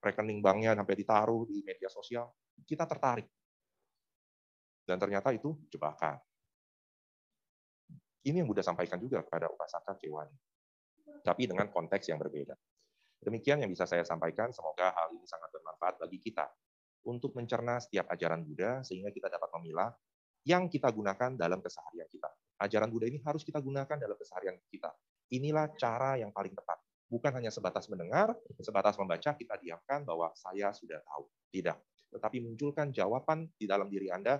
[0.00, 2.30] Rekening banknya sampai ditaruh di media sosial.
[2.62, 3.26] Kita tertarik.
[4.86, 6.16] Dan ternyata itu jebakan.
[8.20, 10.36] Ini yang Buddha sampaikan juga kepada upasaka Kewani.
[11.24, 12.52] Tapi dengan konteks yang berbeda.
[13.20, 14.52] Demikian yang bisa saya sampaikan.
[14.52, 16.48] Semoga hal ini sangat bermanfaat bagi kita
[17.04, 19.92] untuk mencerna setiap ajaran Buddha sehingga kita dapat memilah
[20.44, 22.28] yang kita gunakan dalam keseharian kita.
[22.60, 24.92] Ajaran Buddha ini harus kita gunakan dalam keseharian kita.
[25.32, 26.80] Inilah cara yang paling tepat.
[27.10, 31.26] Bukan hanya sebatas mendengar, sebatas membaca, kita diamkan bahwa saya sudah tahu.
[31.50, 31.76] Tidak.
[32.14, 34.38] Tetapi munculkan jawaban di dalam diri Anda,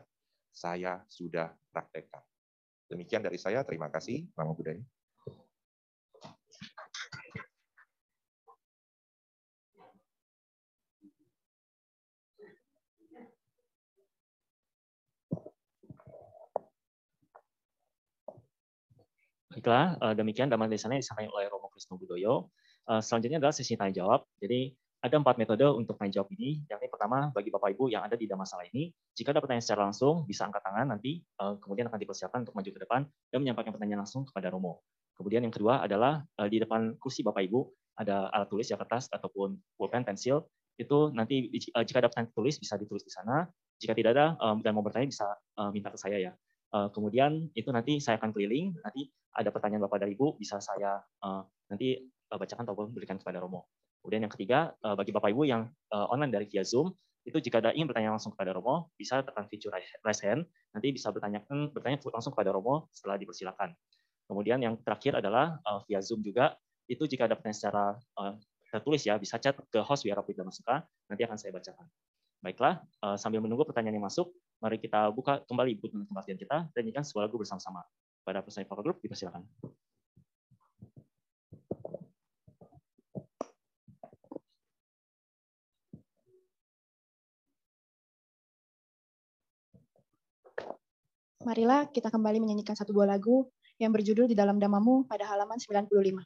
[0.50, 2.22] saya sudah praktekkan.
[2.90, 3.62] Demikian dari saya.
[3.62, 4.26] Terima kasih.
[4.34, 4.82] Nama ini.
[19.50, 22.54] Baiklah, uh, demikian damai desanya disampaikan oleh Romo Krisno Budoyo.
[22.86, 24.22] Uh, selanjutnya adalah sesi tanya jawab.
[24.38, 24.70] Jadi
[25.00, 26.60] ada empat metode untuk tanya jawab ini.
[26.68, 29.88] Yang pertama, bagi Bapak Ibu yang ada di dalam masalah ini, jika ada pertanyaan secara
[29.88, 33.00] langsung, bisa angkat tangan nanti, uh, kemudian akan dipersiapkan untuk maju ke depan
[33.32, 34.84] dan menyampaikan pertanyaan langsung kepada Romo.
[35.16, 37.60] Kemudian yang kedua adalah uh, di depan kursi Bapak Ibu
[37.96, 40.44] ada alat tulis ya kertas ataupun pulpen, pensil.
[40.76, 43.48] Itu nanti uh, jika ada pertanyaan tulis bisa ditulis di sana.
[43.80, 45.24] Jika tidak ada dan mau bertanya bisa
[45.72, 46.32] minta ke saya ya.
[46.92, 51.00] Kemudian itu nanti saya akan keliling, nanti ada pertanyaan Bapak dan Ibu bisa saya
[51.64, 51.96] nanti
[52.28, 53.64] bacakan ataupun berikan kepada Romo.
[54.00, 56.92] Kemudian yang ketiga, uh, bagi Bapak Ibu yang uh, online dari via Zoom,
[57.28, 61.12] itu jika ada ingin bertanya langsung kepada Romo, bisa tekan fitur raise hand, nanti bisa
[61.12, 63.76] bertanya, bertanya langsung kepada Romo setelah dipersilakan.
[64.24, 66.56] Kemudian yang terakhir adalah uh, via Zoom juga,
[66.88, 67.84] itu jika ada pertanyaan secara
[68.72, 71.86] tertulis ya, bisa chat ke host Wira Pidama Masuka, nanti akan saya bacakan.
[72.42, 72.82] Baiklah,
[73.14, 77.30] sambil menunggu pertanyaan yang masuk, mari kita buka kembali buku kebaktian kita dan nyanyikan sebuah
[77.30, 77.86] lagu bersama-sama.
[78.26, 79.46] Pada pesan Group, dipersilakan.
[91.40, 93.48] Marilah kita kembali menyanyikan satu buah lagu
[93.80, 96.20] yang berjudul Di Dalam Damamu pada halaman 95.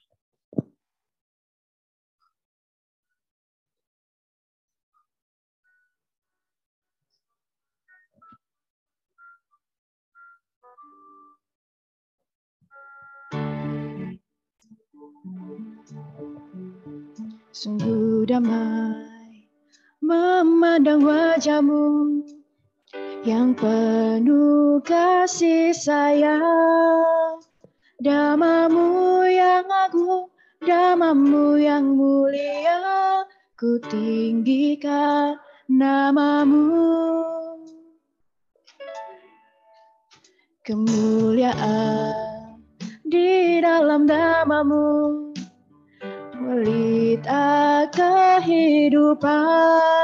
[17.55, 19.47] Sungguh damai
[20.03, 22.19] memandang wajahmu
[23.25, 27.41] yang penuh kasih sayang.
[28.05, 30.29] Damamu yang agung,
[30.61, 33.25] damamu yang mulia,
[33.57, 35.41] ku tinggikan
[35.73, 37.25] namamu.
[40.65, 42.61] Kemuliaan
[43.09, 45.33] di dalam namamu
[46.37, 50.04] pelita kehidupan.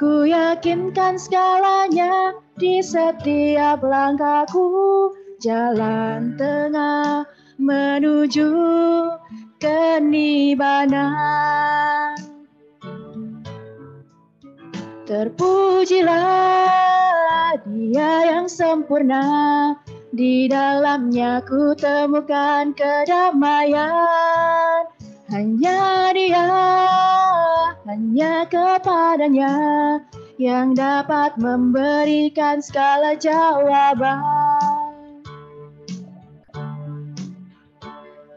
[0.00, 5.12] Ku yakinkan segalanya di setiap langkahku,
[5.44, 7.28] jalan tengah
[7.60, 8.48] menuju
[9.60, 10.96] kenibanan.
[15.04, 16.16] Terpujilah
[17.68, 19.76] dia yang sempurna,
[20.16, 23.28] di dalamnya ku temukan kedamaian.
[25.28, 26.48] Hanya dia,
[27.90, 29.50] hanya kepadanya
[30.38, 34.22] yang dapat memberikan segala jawaban.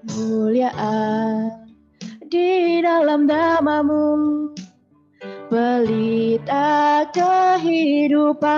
[0.09, 1.69] Muliaan
[2.33, 4.49] di dalam namamu,
[5.53, 8.49] pelita kehidupan.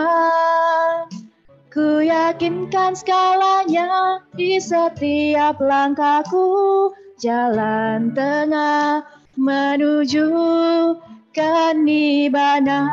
[1.76, 9.04] Ku yakinkan segalanya di setiap langkahku jalan tengah
[9.36, 10.28] menuju
[11.36, 12.88] kenibanan.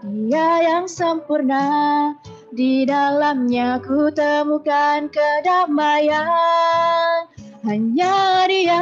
[0.05, 2.13] dia yang sempurna,
[2.53, 6.25] di dalamnya ku temukan kedamaian.
[7.67, 8.81] Hanya dia,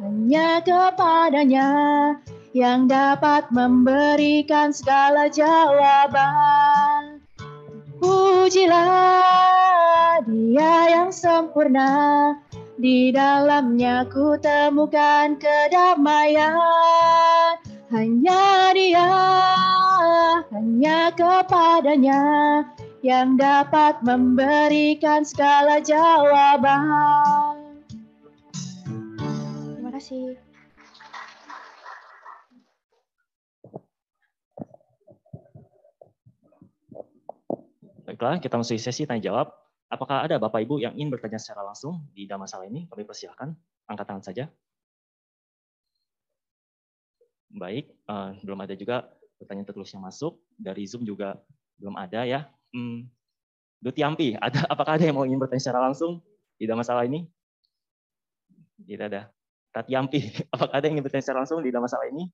[0.00, 1.70] hanya kepadanya
[2.52, 6.91] yang dapat memberikan segala jawaban.
[8.42, 12.34] Pujilah dia yang sempurna,
[12.74, 16.58] di dalamnya ku temukan kedamaian.
[17.94, 19.14] Hanya dia,
[20.50, 22.26] hanya kepadanya
[23.06, 27.61] yang dapat memberikan segala jawaban.
[38.12, 39.48] Baiklah, kita masuk sesi tanya jawab.
[39.88, 42.84] Apakah ada Bapak Ibu yang ingin bertanya secara langsung di dalam masalah ini?
[42.84, 43.56] Kami persilahkan,
[43.88, 44.44] angkat tangan saja.
[47.48, 49.08] Baik, uh, belum ada juga
[49.40, 50.36] pertanyaan tertulis yang masuk.
[50.60, 51.40] Dari Zoom juga
[51.80, 52.52] belum ada ya.
[52.76, 53.08] Hmm,
[53.80, 56.20] Dutiampi, ada, apakah ada yang mau ingin bertanya secara langsung
[56.60, 57.24] di dalam masalah ini?
[58.76, 59.32] Tidak ada.
[59.72, 60.20] Tatiampi,
[60.52, 62.28] apakah ada yang ingin bertanya secara langsung di dalam masalah ini?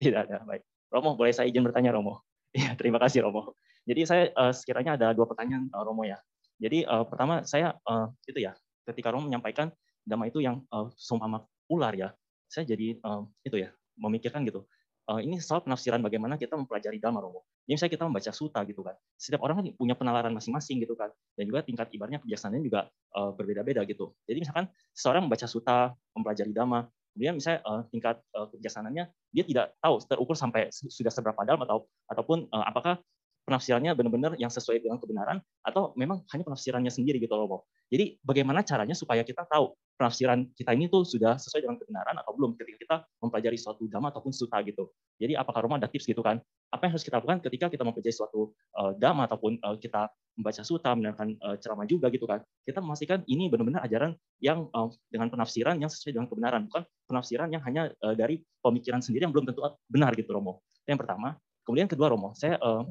[0.00, 0.40] Tidak ada.
[0.48, 0.64] Baik.
[0.88, 2.24] Romo, boleh saya izin bertanya, Romo?
[2.56, 3.60] Ya, terima kasih, Romo.
[3.82, 6.18] Jadi saya uh, sekiranya ada dua pertanyaan uh, Romo ya.
[6.62, 8.54] Jadi uh, pertama saya uh, itu ya
[8.86, 9.74] ketika Romo menyampaikan
[10.06, 12.14] dhamma itu yang uh, seumpama ular ya,
[12.46, 14.66] saya jadi uh, itu ya memikirkan gitu.
[15.10, 17.42] Uh, ini soal penafsiran bagaimana kita mempelajari dhamma Romo.
[17.66, 21.10] Jadi misalnya kita membaca suta gitu kan, setiap orang kan punya penalaran masing-masing gitu kan,
[21.38, 24.14] dan juga tingkat ibarnya kebijaksanaannya juga uh, berbeda-beda gitu.
[24.26, 29.66] Jadi misalkan seorang membaca suta, mempelajari dhamma, kemudian misalnya uh, tingkat uh, kebijaksanaannya dia tidak
[29.78, 32.98] tahu terukur sampai sudah seberapa dalam atau ataupun uh, apakah
[33.46, 37.66] penafsirannya benar-benar yang sesuai dengan kebenaran atau memang hanya penafsirannya sendiri gitu loh.
[37.92, 42.32] Jadi bagaimana caranya supaya kita tahu penafsiran kita ini tuh sudah sesuai dengan kebenaran atau
[42.34, 44.90] belum ketika kita mempelajari suatu dhamma ataupun suta gitu.
[45.20, 46.40] Jadi apakah Roma ada tips gitu kan?
[46.72, 50.62] Apa yang harus kita lakukan ketika kita mempelajari suatu uh, dhamma ataupun uh, kita membaca
[50.64, 52.40] suta, mendengarkan uh, ceramah juga gitu kan?
[52.64, 57.52] Kita memastikan ini benar-benar ajaran yang uh, dengan penafsiran yang sesuai dengan kebenaran, bukan penafsiran
[57.52, 60.64] yang hanya uh, dari pemikiran sendiri yang belum tentu benar gitu Romo.
[60.82, 61.36] Itu yang pertama.
[61.62, 62.82] Kemudian kedua Romo, saya uh,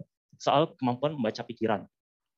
[0.41, 1.85] soal kemampuan membaca pikiran.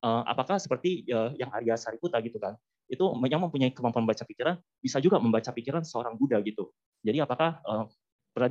[0.04, 2.52] Uh, apakah seperti uh, yang Arya Sariputa gitu kan?
[2.84, 6.68] Itu yang mempunyai kemampuan membaca pikiran bisa juga membaca pikiran seorang Buddha gitu.
[7.00, 7.88] Jadi apakah uh,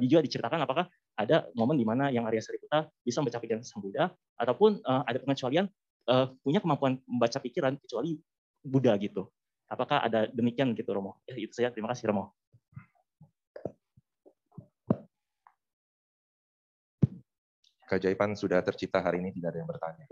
[0.02, 4.10] juga diceritakan apakah ada momen di mana yang Arya Sariputa bisa membaca pikiran sang Buddha
[4.42, 5.70] ataupun uh, ada pengecualian
[6.10, 8.18] uh, punya kemampuan membaca pikiran kecuali
[8.66, 9.30] Buddha gitu.
[9.70, 11.22] Apakah ada demikian gitu Romo?
[11.30, 11.70] Ya, itu saya.
[11.70, 12.34] Terima kasih Romo.
[17.94, 20.06] Keajaiban sudah tercipta hari ini tidak ada yang bertanya.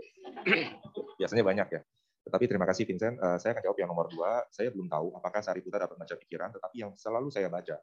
[1.18, 1.80] Biasanya banyak ya.
[2.22, 3.18] Tetapi terima kasih Vincent.
[3.18, 4.46] Uh, saya akan jawab yang nomor dua.
[4.54, 7.76] Saya belum tahu apakah Sariputta dapat baca pikiran, tetapi yang selalu saya baca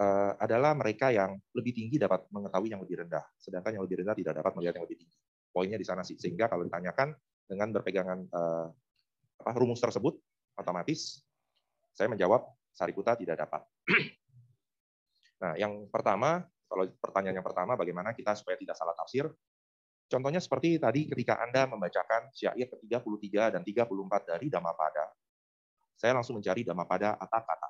[0.00, 4.16] uh, adalah mereka yang lebih tinggi dapat mengetahui yang lebih rendah, sedangkan yang lebih rendah
[4.16, 5.18] tidak dapat melihat yang lebih tinggi.
[5.52, 6.16] Poinnya di sana sih.
[6.16, 7.12] Sehingga kalau ditanyakan
[7.44, 8.66] dengan berpegangan uh,
[9.44, 10.16] apa, rumus tersebut,
[10.56, 11.20] otomatis
[11.92, 13.62] saya menjawab Sariputta tidak dapat.
[15.44, 19.30] nah, yang pertama kalau pertanyaan yang pertama, bagaimana kita supaya tidak salah tafsir?
[20.10, 25.06] Contohnya seperti tadi ketika Anda membacakan syair ke-33 dan 34 dari Dhammapada,
[25.94, 27.68] saya langsung mencari Dhammapada kata-kata.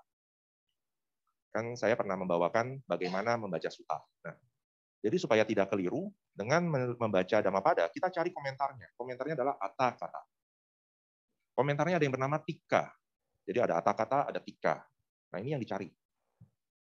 [1.52, 4.00] Kan saya pernah membawakan bagaimana membaca suta.
[4.24, 4.34] Nah,
[5.05, 8.96] jadi supaya tidak keliru, dengan membaca Dhammapada, kita cari komentarnya.
[8.96, 10.22] Komentarnya adalah kata-kata.
[11.55, 12.90] Komentarnya ada yang bernama tika.
[13.44, 14.82] Jadi ada kata-kata, ada tika.
[15.30, 15.86] Nah ini yang dicari.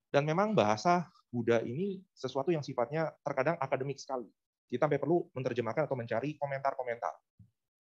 [0.08, 4.30] Dan memang bahasa Buddha ini sesuatu yang sifatnya terkadang akademik sekali.
[4.70, 7.14] Kita sampai perlu menerjemahkan atau mencari komentar-komentar.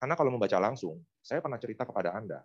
[0.01, 2.41] Karena kalau membaca langsung, saya pernah cerita kepada Anda.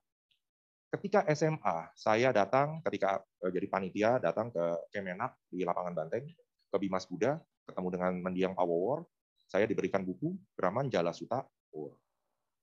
[0.93, 6.29] Ketika SMA, saya datang ketika eh, jadi panitia, datang ke Kemenak di lapangan Banteng,
[6.69, 9.05] ke Bimas Buddha, ketemu dengan Mendiang Pawowor,
[9.49, 11.41] saya diberikan buku Brahman Jala Sutta.
[11.73, 11.97] Oh,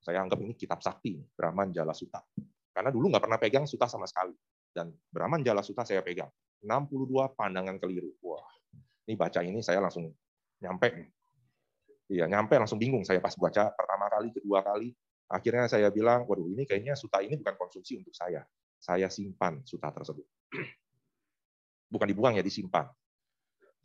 [0.02, 2.22] saya anggap ini kitab sakti, Brahman Jala Sutta.
[2.70, 4.38] Karena dulu nggak pernah pegang Sutta sama sekali.
[4.70, 6.30] Dan Brahman Jala Sutta saya pegang.
[6.64, 8.14] 62 pandangan keliru.
[8.24, 8.46] Wah,
[9.10, 10.12] ini baca ini saya langsung
[10.62, 11.12] nyampe.
[12.06, 14.94] Iya, nyampe langsung bingung saya pas baca pertama kali, kedua kali.
[15.26, 18.46] Akhirnya saya bilang, waduh ini kayaknya suta ini bukan konsumsi untuk saya.
[18.78, 20.26] Saya simpan suta tersebut.
[21.94, 22.86] Bukan dibuang ya, disimpan.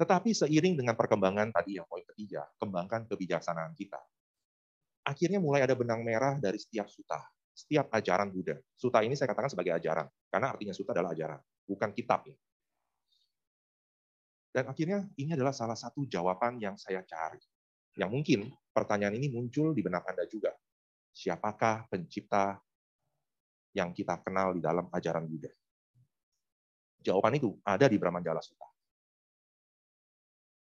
[0.01, 4.01] Tetapi seiring dengan perkembangan tadi yang poin ketiga, kembangkan kebijaksanaan kita.
[5.05, 7.21] Akhirnya mulai ada benang merah dari setiap suta,
[7.53, 8.57] setiap ajaran Buddha.
[8.77, 12.25] Suta ini saya katakan sebagai ajaran, karena artinya suta adalah ajaran, bukan kitab.
[12.29, 12.37] Ya.
[14.51, 17.39] Dan akhirnya ini adalah salah satu jawaban yang saya cari.
[17.95, 18.41] Yang mungkin
[18.75, 20.51] pertanyaan ini muncul di benak Anda juga.
[21.11, 22.59] Siapakah pencipta
[23.75, 25.51] yang kita kenal di dalam ajaran Buddha?
[27.01, 28.67] Jawaban itu ada di Brahmanjala Sutta.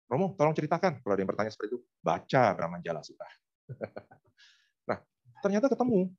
[0.07, 1.79] Romo, tolong ceritakan kalau ada yang bertanya seperti itu.
[1.99, 3.27] Baca Brahmanjala Sutta.
[4.89, 4.99] nah,
[5.43, 6.11] ternyata ketemu.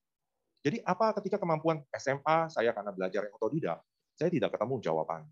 [0.61, 3.79] Jadi apa ketika kemampuan SMA saya karena belajar yang otodidak,
[4.19, 5.23] saya tidak ketemu jawaban.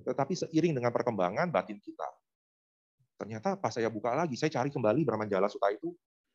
[0.00, 2.08] Tetapi seiring dengan perkembangan batin kita,
[3.20, 5.92] ternyata pas saya buka lagi, saya cari kembali Brahmanjala Sutta itu,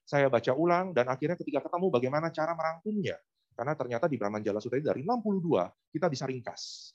[0.07, 3.17] saya baca ulang, dan akhirnya ketika ketemu bagaimana cara merangkumnya.
[3.57, 6.93] Karena ternyata di Brahmanjala Sutta itu dari 62, kita bisa ringkas.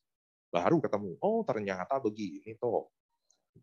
[0.49, 2.89] Baru ketemu, oh ternyata begini toh.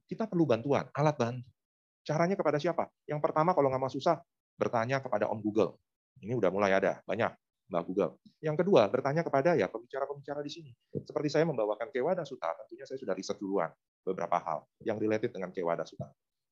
[0.06, 1.50] Kita perlu bantuan, alat bantu.
[2.06, 2.90] Caranya kepada siapa?
[3.06, 4.18] Yang pertama kalau nggak mau susah,
[4.58, 5.78] bertanya kepada Om Google.
[6.20, 7.32] Ini udah mulai ada, banyak.
[7.70, 8.12] Mbak Google.
[8.42, 10.72] Yang kedua, bertanya kepada ya pembicara-pembicara di sini.
[10.90, 13.70] Seperti saya membawakan Kewada Sutta, tentunya saya sudah riset duluan
[14.02, 16.10] beberapa hal yang related dengan Kewada Sutta.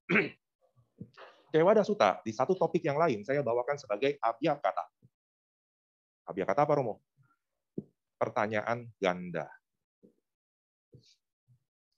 [1.54, 4.86] Kewada Sutta di satu topik yang lain saya bawakan sebagai abya kata.
[6.30, 7.02] Abya kata apa Romo?
[8.22, 9.50] Pertanyaan ganda.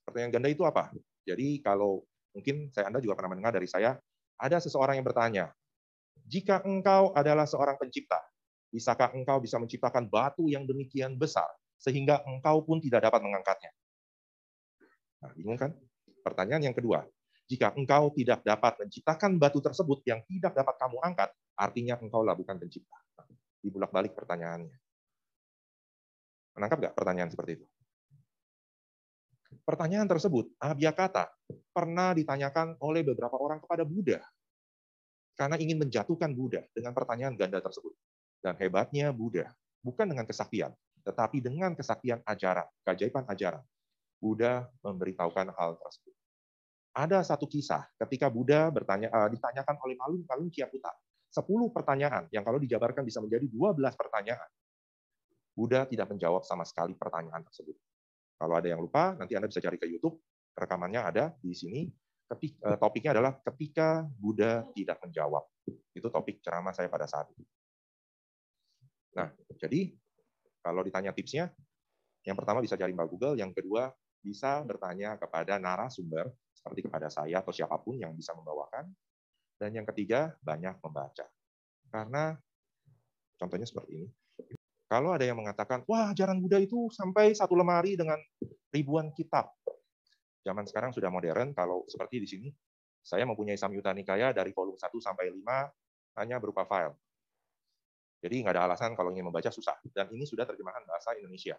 [0.07, 0.95] Pertanyaan ganda itu apa?
[1.28, 3.99] Jadi kalau mungkin saya Anda juga pernah mendengar dari saya,
[4.39, 5.45] ada seseorang yang bertanya,
[6.24, 8.22] jika engkau adalah seorang pencipta,
[8.70, 11.49] Bisakah engkau bisa menciptakan batu yang demikian besar
[11.82, 13.72] sehingga engkau pun tidak dapat mengangkatnya?
[15.26, 15.74] Nah, bingung kan?
[16.22, 17.01] Pertanyaan yang kedua,
[17.49, 22.38] jika engkau tidak dapat menciptakan batu tersebut yang tidak dapat kamu angkat, artinya engkau lah
[22.38, 22.97] bukan pencipta.
[23.59, 24.78] Dibulak-balik pertanyaannya.
[26.55, 27.65] Menangkap nggak pertanyaan seperti itu?
[29.65, 30.53] Pertanyaan tersebut,
[30.93, 31.26] kata
[31.74, 34.22] pernah ditanyakan oleh beberapa orang kepada Buddha
[35.34, 37.95] karena ingin menjatuhkan Buddha dengan pertanyaan ganda tersebut.
[38.39, 39.51] Dan hebatnya Buddha,
[39.83, 40.71] bukan dengan kesaktian,
[41.03, 43.63] tetapi dengan kesaktian ajaran, keajaiban ajaran.
[44.19, 46.15] Buddha memberitahukan hal tersebut.
[46.95, 50.91] Ada satu kisah ketika Buddha bertanya, uh, ditanyakan oleh Malun Malun Ciaputa.
[51.29, 54.49] 10 pertanyaan yang kalau dijabarkan bisa menjadi 12 pertanyaan.
[55.53, 57.77] Buddha tidak menjawab sama sekali pertanyaan tersebut.
[58.39, 60.17] Kalau ada yang lupa, nanti Anda bisa cari ke YouTube.
[60.57, 61.85] Rekamannya ada di sini.
[62.29, 65.43] Eh, topiknya adalah ketika Buddha tidak menjawab.
[65.93, 67.43] Itu topik ceramah saya pada saat itu.
[69.16, 69.93] Nah, jadi
[70.62, 71.49] kalau ditanya tipsnya,
[72.28, 73.89] yang pertama bisa cari Mbak Google, yang kedua
[74.20, 78.91] bisa bertanya kepada narasumber, seperti kepada saya atau siapa pun yang bisa membawakan,
[79.55, 81.26] dan yang ketiga banyak membaca.
[81.89, 82.36] Karena
[83.39, 84.07] contohnya seperti ini,
[84.89, 88.20] kalau ada yang mengatakan, wah ajaran Buddha itu sampai satu lemari dengan
[88.74, 89.53] ribuan kitab.
[90.43, 92.47] Zaman sekarang sudah modern, kalau seperti di sini,
[92.99, 96.95] saya mempunyai Samyutta Nikaya dari volume 1 sampai 5 hanya berupa file.
[98.20, 99.80] Jadi nggak ada alasan kalau ingin membaca susah.
[99.95, 101.55] Dan ini sudah terjemahan bahasa Indonesia.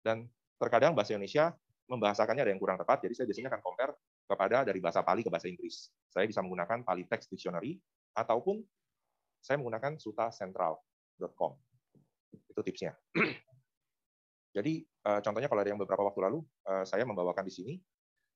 [0.00, 0.24] Dan
[0.56, 1.52] terkadang bahasa Indonesia
[1.90, 3.92] membahasakannya ada yang kurang tepat, jadi saya biasanya akan compare
[4.30, 5.90] kepada dari bahasa Pali ke bahasa Inggris.
[6.06, 7.82] Saya bisa menggunakan Pali Text Dictionary,
[8.14, 8.62] ataupun
[9.40, 11.52] saya menggunakan sutacentral.com.
[12.46, 12.94] Itu tipsnya.
[14.56, 17.74] Jadi eh, contohnya kalau ada yang beberapa waktu lalu eh, saya membawakan di sini,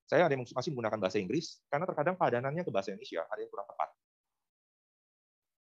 [0.05, 3.51] saya ada yang masih menggunakan bahasa Inggris karena terkadang padanannya ke bahasa Indonesia ada yang
[3.51, 3.89] kurang tepat.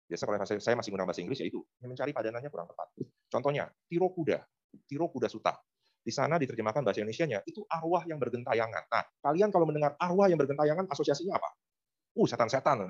[0.08, 2.88] Biasa kalau saya masih menggunakan bahasa Inggris, yaitu mencari padanannya kurang tepat.
[3.28, 4.40] Contohnya, Tiro Kuda,
[4.88, 5.52] Tiro Kuda Suta.
[6.00, 8.88] Di sana diterjemahkan bahasa Indonesia-nya, itu arwah yang bergentayangan.
[8.88, 11.52] Nah, kalian kalau mendengar arwah yang bergentayangan, asosiasinya apa?
[12.16, 12.88] Uh, setan-setan.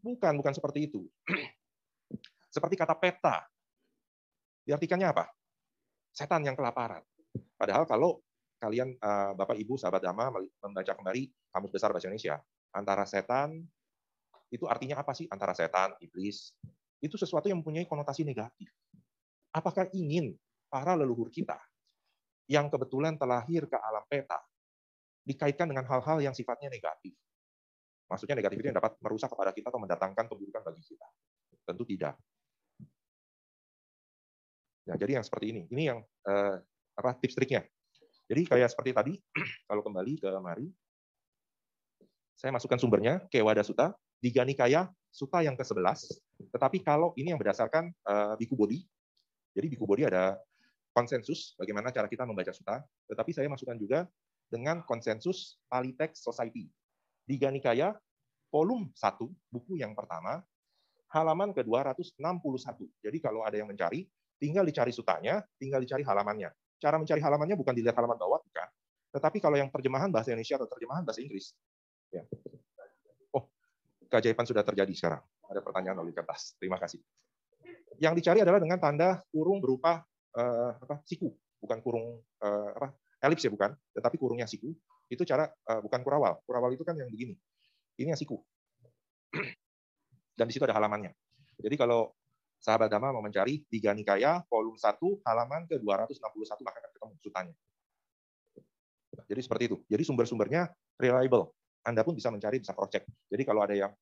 [0.00, 1.04] Bukan, bukan seperti itu.
[2.54, 3.44] seperti kata peta.
[4.64, 5.28] Diartikannya apa?
[6.16, 7.04] Setan yang kelaparan.
[7.60, 8.24] Padahal kalau
[8.56, 10.32] kalian, eh, Bapak, Ibu, sahabat Dhamma,
[10.64, 12.40] membaca kembali Kamus Besar Bahasa Indonesia,
[12.72, 13.60] antara setan
[14.50, 16.50] itu artinya apa sih antara setan, iblis?
[16.98, 18.68] Itu sesuatu yang mempunyai konotasi negatif.
[19.54, 20.34] Apakah ingin
[20.66, 21.56] para leluhur kita
[22.50, 24.42] yang kebetulan terlahir ke alam peta
[25.22, 27.14] dikaitkan dengan hal-hal yang sifatnya negatif?
[28.10, 31.06] Maksudnya negatif itu yang dapat merusak kepada kita atau mendatangkan keburukan bagi kita?
[31.62, 32.18] Tentu tidak.
[34.90, 35.62] Nah, jadi yang seperti ini.
[35.70, 36.56] Ini yang eh,
[36.98, 37.62] apa tips triknya.
[38.26, 39.12] Jadi kayak seperti tadi,
[39.70, 40.66] kalau kembali ke mari,
[42.34, 46.22] saya masukkan sumbernya, Kewada Sutta, di Ganikaya Suta yang ke-11.
[46.54, 48.86] Tetapi kalau ini yang berdasarkan uh, Biku Bodhi,
[49.50, 50.38] jadi Biku Bodhi ada
[50.94, 52.78] konsensus bagaimana cara kita membaca Suta,
[53.10, 54.06] tetapi saya masukkan juga
[54.46, 56.70] dengan konsensus Palitex Society.
[57.26, 57.94] Di Ganikaya,
[58.54, 59.18] volume 1,
[59.50, 60.42] buku yang pertama,
[61.10, 62.78] halaman ke-261.
[63.02, 64.06] Jadi kalau ada yang mencari,
[64.38, 66.50] tinggal dicari sutanya, tinggal dicari halamannya.
[66.78, 68.68] Cara mencari halamannya bukan dilihat halaman bawah, bukan.
[69.10, 71.54] Tetapi kalau yang terjemahan bahasa Indonesia atau terjemahan bahasa Inggris,
[72.14, 72.22] ya,
[74.10, 75.22] keajaiban sudah terjadi sekarang.
[75.46, 76.58] Ada pertanyaan oleh kertas.
[76.58, 76.98] Terima kasih.
[78.02, 80.02] Yang dicari adalah dengan tanda kurung berupa
[80.34, 81.30] uh, apa, siku,
[81.62, 82.92] bukan kurung uh, apa,
[83.22, 84.74] elips ya bukan, tetapi kurungnya siku.
[85.06, 86.42] Itu cara uh, bukan kurawal.
[86.42, 87.38] Kurawal itu kan yang begini.
[87.96, 88.42] Ini yang siku.
[90.38, 91.12] Dan di situ ada halamannya.
[91.60, 92.16] Jadi kalau
[92.56, 94.96] sahabat Dhamma mau mencari Tiga Nikaya, volume 1,
[95.28, 97.54] halaman ke-261, maka akan ketemu sutanya.
[99.28, 99.76] Jadi seperti itu.
[99.86, 101.52] Jadi sumber-sumbernya reliable.
[101.86, 103.04] Anda pun bisa mencari, bisa cross check.
[103.28, 103.92] Jadi kalau ada yang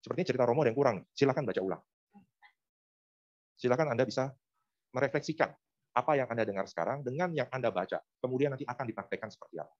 [0.00, 1.82] sepertinya cerita Romo ada yang kurang, silakan baca ulang.
[3.56, 4.32] Silakan Anda bisa
[4.92, 5.50] merefleksikan
[5.96, 8.00] apa yang Anda dengar sekarang dengan yang Anda baca.
[8.20, 9.74] Kemudian nanti akan dipraktekkan seperti apa.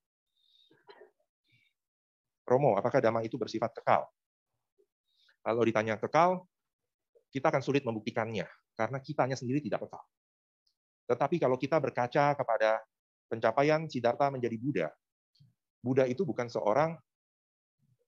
[2.46, 4.06] Romo, apakah dhamma itu bersifat kekal?
[5.42, 6.46] Kalau ditanya kekal,
[7.30, 8.46] kita akan sulit membuktikannya
[8.78, 10.04] karena kitanya sendiri tidak kekal.
[11.06, 12.82] Tetapi kalau kita berkaca kepada
[13.30, 14.88] pencapaian Siddhartha menjadi Buddha,
[15.82, 16.98] Buddha itu bukan seorang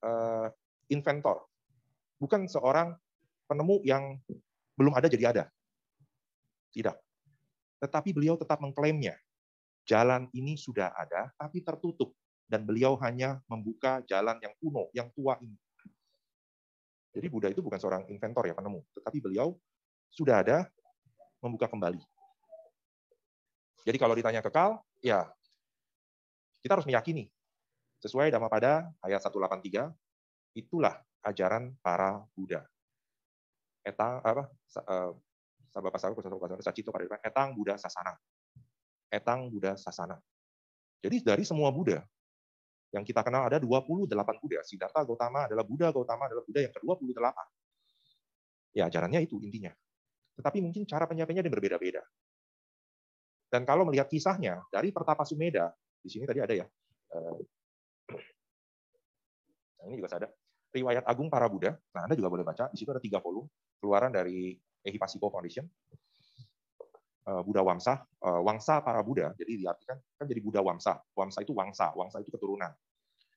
[0.02, 0.48] uh,
[0.90, 1.44] inventor,
[2.18, 2.94] bukan seorang
[3.48, 4.18] penemu yang
[4.76, 5.44] belum ada jadi ada.
[6.70, 6.96] Tidak.
[7.82, 9.16] Tetapi beliau tetap mengklaimnya.
[9.88, 12.12] Jalan ini sudah ada, tapi tertutup
[12.44, 15.56] dan beliau hanya membuka jalan yang kuno, yang tua ini.
[17.16, 19.56] Jadi Buddha itu bukan seorang inventor ya penemu, tetapi beliau
[20.12, 20.68] sudah ada
[21.40, 22.04] membuka kembali.
[23.88, 25.24] Jadi kalau ditanya kekal, ya
[26.60, 27.32] kita harus meyakini
[27.98, 29.90] sesuai pada ayat 183
[30.54, 32.62] itulah ajaran para Buddha.
[33.82, 34.46] Etang apa
[35.70, 36.90] sabapa sabapa sacito
[37.22, 38.14] etang Buddha sasana.
[39.10, 40.18] Etang Buddha sasana.
[40.98, 42.02] Jadi dari semua Buddha
[42.90, 44.08] yang kita kenal ada 28
[44.40, 44.60] Buddha.
[44.64, 47.36] Siddhartha Gautama adalah Buddha, Gautama adalah Buddha yang ke-28.
[48.76, 49.72] Ya, ajarannya itu intinya.
[50.40, 52.02] Tetapi mungkin cara penyampaiannya dia berbeda-beda.
[53.48, 56.66] Dan kalau melihat kisahnya, dari Pertapa Sumeda, di sini tadi ada ya,
[57.16, 57.36] eh,
[59.78, 60.28] nah ini juga ada,
[60.74, 63.48] riwayat Agung Para Buddha, nah Anda juga boleh baca, di situ ada tiga volume,
[63.78, 65.64] keluaran dari Ehipasiko Foundation,
[67.28, 70.96] Eh, Buddha Wangsa, eh, Wangsa para Buddha, jadi diartikan kan jadi Buddha Wangsa.
[71.12, 72.72] Wangsa itu Wangsa, Wangsa itu keturunan.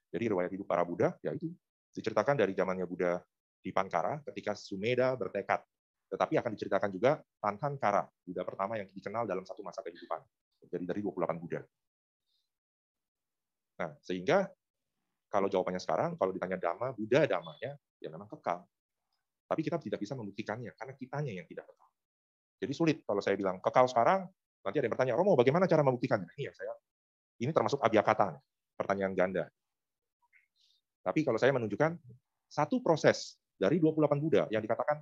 [0.08, 1.52] Jadi riwayat hidup para Buddha, ya itu
[1.92, 3.20] diceritakan dari zamannya Buddha
[3.60, 5.60] di Pankara ketika Sumeda bertekad.
[6.08, 10.24] Tetapi akan diceritakan juga Tanhan Kara, Buddha pertama yang dikenal dalam satu masa kehidupan.
[10.72, 11.60] Jadi dari 28 Buddha.
[13.84, 14.48] Nah, sehingga
[15.32, 17.72] kalau jawabannya sekarang, kalau ditanya Dhamma, Buddha Dhammanya,
[18.04, 18.68] ya memang kekal.
[19.48, 21.90] Tapi kita tidak bisa membuktikannya, karena kitanya yang tidak kekal.
[22.60, 24.28] Jadi sulit kalau saya bilang kekal sekarang,
[24.62, 26.28] nanti ada yang bertanya, Romo bagaimana cara membuktikannya?
[26.36, 26.76] Ini ya saya,
[27.40, 28.36] ini termasuk abiakata,
[28.76, 29.48] pertanyaan ganda.
[31.02, 31.96] Tapi kalau saya menunjukkan
[32.52, 35.00] satu proses dari 28 Buddha yang dikatakan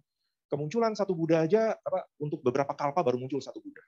[0.48, 3.84] kemunculan satu Buddha aja apa, untuk beberapa kalpa baru muncul satu Buddha.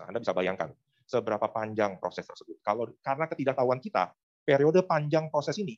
[0.00, 0.70] Nah, Anda bisa bayangkan
[1.04, 2.62] seberapa panjang proses tersebut.
[2.62, 4.14] Kalau karena ketidaktahuan kita,
[4.44, 5.76] periode panjang proses ini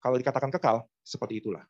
[0.00, 1.62] kalau dikatakan kekal seperti itulah.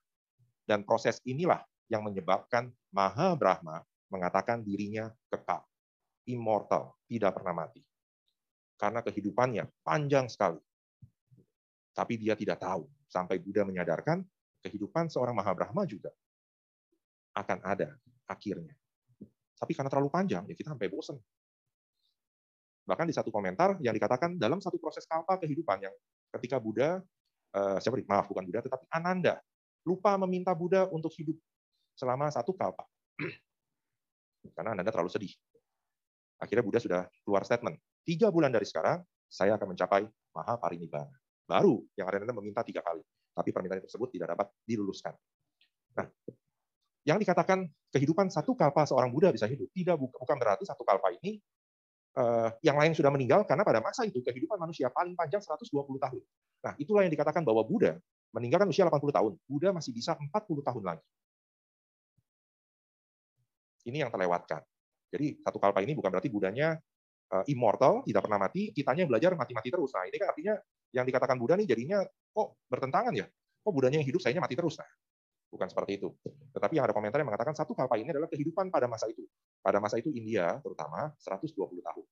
[0.63, 1.59] Dan proses inilah
[1.91, 5.67] yang menyebabkan Maha Brahma mengatakan dirinya kekal,
[6.31, 7.83] immortal, tidak pernah mati.
[8.79, 10.63] Karena kehidupannya panjang sekali.
[11.91, 12.87] Tapi dia tidak tahu.
[13.11, 14.23] Sampai Buddha menyadarkan,
[14.63, 16.15] kehidupan seorang Mahabrahma juga
[17.35, 17.99] akan ada
[18.31, 18.79] akhirnya.
[19.59, 21.19] Tapi karena terlalu panjang, ya kita sampai bosan.
[22.87, 25.95] Bahkan di satu komentar yang dikatakan dalam satu proses kalpa kehidupan yang
[26.39, 27.03] ketika Buddha,
[27.55, 29.39] uh, siapa maaf bukan Buddha, tetapi Ananda
[29.83, 31.37] lupa meminta Buddha untuk hidup
[31.97, 32.85] selama satu kalpa
[34.57, 35.33] karena Anda terlalu sedih.
[36.41, 37.77] Akhirnya Buddha sudah keluar statement.
[38.01, 41.13] Tiga bulan dari sekarang, saya akan mencapai Maha Parinibbana.
[41.45, 43.05] Baru yang Anda meminta tiga kali.
[43.37, 45.13] Tapi permintaan tersebut tidak dapat diluluskan.
[46.01, 46.07] Nah,
[47.05, 51.41] yang dikatakan kehidupan satu kalpa seorang Buddha bisa hidup, tidak bukan berarti satu kalpa ini
[52.17, 56.23] uh, yang lain sudah meninggal karena pada masa itu kehidupan manusia paling panjang 120 tahun.
[56.61, 57.99] Nah, itulah yang dikatakan bahwa Buddha
[58.35, 59.33] meninggalkan usia 80 tahun.
[59.47, 60.31] Buddha masih bisa 40
[60.67, 61.07] tahun lagi.
[63.87, 64.61] Ini yang terlewatkan.
[65.11, 66.79] Jadi satu kalpa ini bukan berarti budanya
[67.35, 69.91] uh, immortal, tidak pernah mati, kitanya belajar mati-mati terus.
[69.97, 70.55] Nah, ini kan artinya
[70.95, 73.27] yang dikatakan Buddha nih jadinya kok bertentangan ya?
[73.61, 74.79] Kok budanya yang hidup, sayanya mati terus?
[74.79, 74.89] Nah,
[75.51, 76.09] bukan seperti itu.
[76.55, 79.27] Tetapi yang ada komentar yang mengatakan satu kalpa ini adalah kehidupan pada masa itu.
[79.61, 82.07] Pada masa itu India terutama 120 tahun.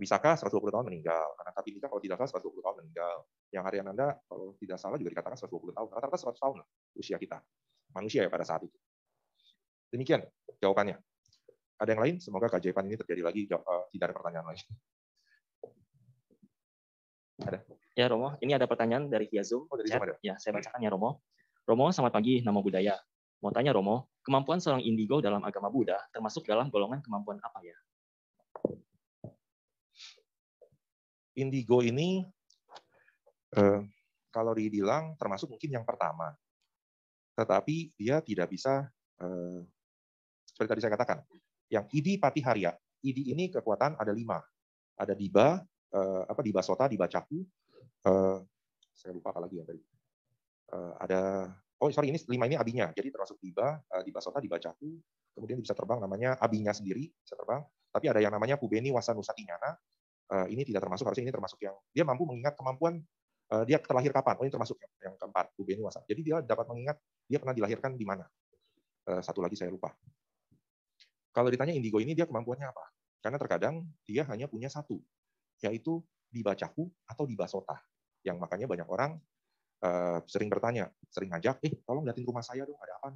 [0.00, 1.36] Bisakah 120 tahun meninggal?
[1.36, 3.16] Karena tapi kalau tidak salah 120 tahun meninggal.
[3.52, 5.88] Yang harian Anda kalau tidak salah juga dikatakan 120 tahun.
[5.92, 6.66] Rata-rata 100 tahun lah
[6.96, 7.38] usia kita.
[7.92, 8.76] Manusia ya pada saat itu.
[9.92, 10.24] Demikian
[10.64, 10.96] jawabannya.
[11.76, 12.16] Ada yang lain?
[12.24, 13.44] Semoga keajaiban ini terjadi lagi.
[13.52, 14.64] Uh, tidak ada pertanyaan lain.
[17.42, 17.58] Ada.
[17.92, 19.68] Ya Romo, ini ada pertanyaan dari via Zoom.
[19.68, 20.16] Oh, dari Zoom ada.
[20.24, 21.20] Ya, saya bacakan ya Romo.
[21.62, 22.98] Romo, selamat pagi, nama budaya.
[23.38, 27.78] Mau tanya Romo, kemampuan seorang indigo dalam agama Buddha termasuk dalam golongan kemampuan apa ya?
[31.38, 32.26] Indigo ini
[33.54, 33.80] eh,
[34.34, 36.34] kalau dibilang termasuk mungkin yang pertama,
[37.38, 38.90] tetapi dia tidak bisa
[39.22, 39.60] eh,
[40.50, 41.18] seperti tadi saya katakan,
[41.70, 42.74] yang idi pati haria,
[43.06, 44.42] idi ini kekuatan ada lima.
[44.92, 45.56] Ada diba,
[45.96, 47.40] uh, apa diba sota, diba caku,
[48.06, 48.44] uh,
[48.92, 49.91] saya lupa apa lagi ya tadi.
[50.72, 51.52] Uh, ada,
[51.84, 54.96] oh sorry ini lima ini abinya, jadi termasuk diba, uh, diba sota, diba caku,
[55.36, 57.60] kemudian bisa terbang namanya abinya sendiri bisa terbang.
[57.92, 59.76] Tapi ada yang namanya pubeni wasanusatinyana,
[60.32, 63.04] uh, ini tidak termasuk harusnya ini termasuk yang dia mampu mengingat kemampuan
[63.52, 64.40] uh, dia terlahir kapan.
[64.40, 66.00] Oh ini termasuk yang, yang keempat pubeni wasa.
[66.08, 66.96] Jadi dia dapat mengingat
[67.28, 68.24] dia pernah dilahirkan di mana.
[69.04, 69.92] Uh, satu lagi saya lupa.
[71.36, 72.84] Kalau ditanya indigo ini dia kemampuannya apa?
[73.20, 74.96] Karena terkadang dia hanya punya satu,
[75.60, 76.00] yaitu
[76.32, 77.76] dibacaku atau dibasota.
[78.24, 79.20] Yang makanya banyak orang
[79.82, 83.08] uh, sering bertanya, sering ngajak, eh tolong liatin rumah saya dong, ada apa?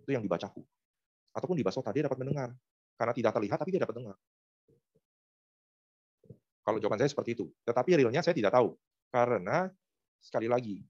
[0.00, 0.64] Itu yang dibacaku.
[1.36, 2.50] Ataupun dibasota, dia dapat mendengar.
[2.96, 4.16] Karena tidak terlihat, tapi dia dapat dengar.
[6.66, 7.46] Kalau jawaban saya seperti itu.
[7.62, 8.72] Tetapi realnya saya tidak tahu.
[9.12, 9.68] Karena,
[10.18, 10.80] sekali lagi,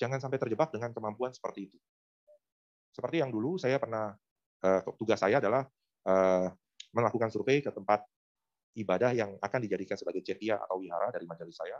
[0.00, 1.78] jangan sampai terjebak dengan kemampuan seperti itu.
[2.90, 4.16] Seperti yang dulu saya pernah,
[4.64, 5.68] uh, tugas saya adalah
[6.08, 6.48] uh,
[6.92, 8.04] melakukan survei ke tempat
[8.76, 11.76] ibadah yang akan dijadikan sebagai cetia atau wihara dari majelis saya,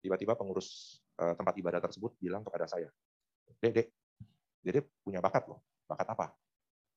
[0.00, 2.88] tiba-tiba pengurus uh, tempat ibadah tersebut bilang kepada saya,
[3.60, 3.88] Dek, Dek,
[4.64, 5.60] Dek punya bakat loh.
[5.84, 6.32] Bakat apa?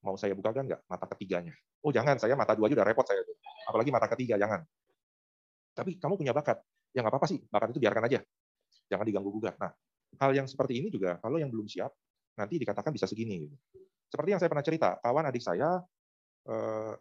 [0.03, 1.53] Mau saya bukakan nggak mata ketiganya?
[1.83, 3.19] Oh jangan, saya mata dua aja udah repot saya.
[3.67, 4.63] Apalagi mata ketiga, jangan.
[5.75, 6.59] Tapi kamu punya bakat.
[6.95, 8.19] Ya nggak apa-apa sih, bakat itu biarkan aja.
[8.87, 9.55] Jangan diganggu-gugat.
[9.59, 9.71] Nah,
[10.19, 11.91] hal yang seperti ini juga, kalau yang belum siap,
[12.37, 13.47] nanti dikatakan bisa segini.
[13.47, 13.55] Gitu.
[14.11, 15.81] Seperti yang saya pernah cerita, kawan adik saya,
[16.45, 16.93] eh,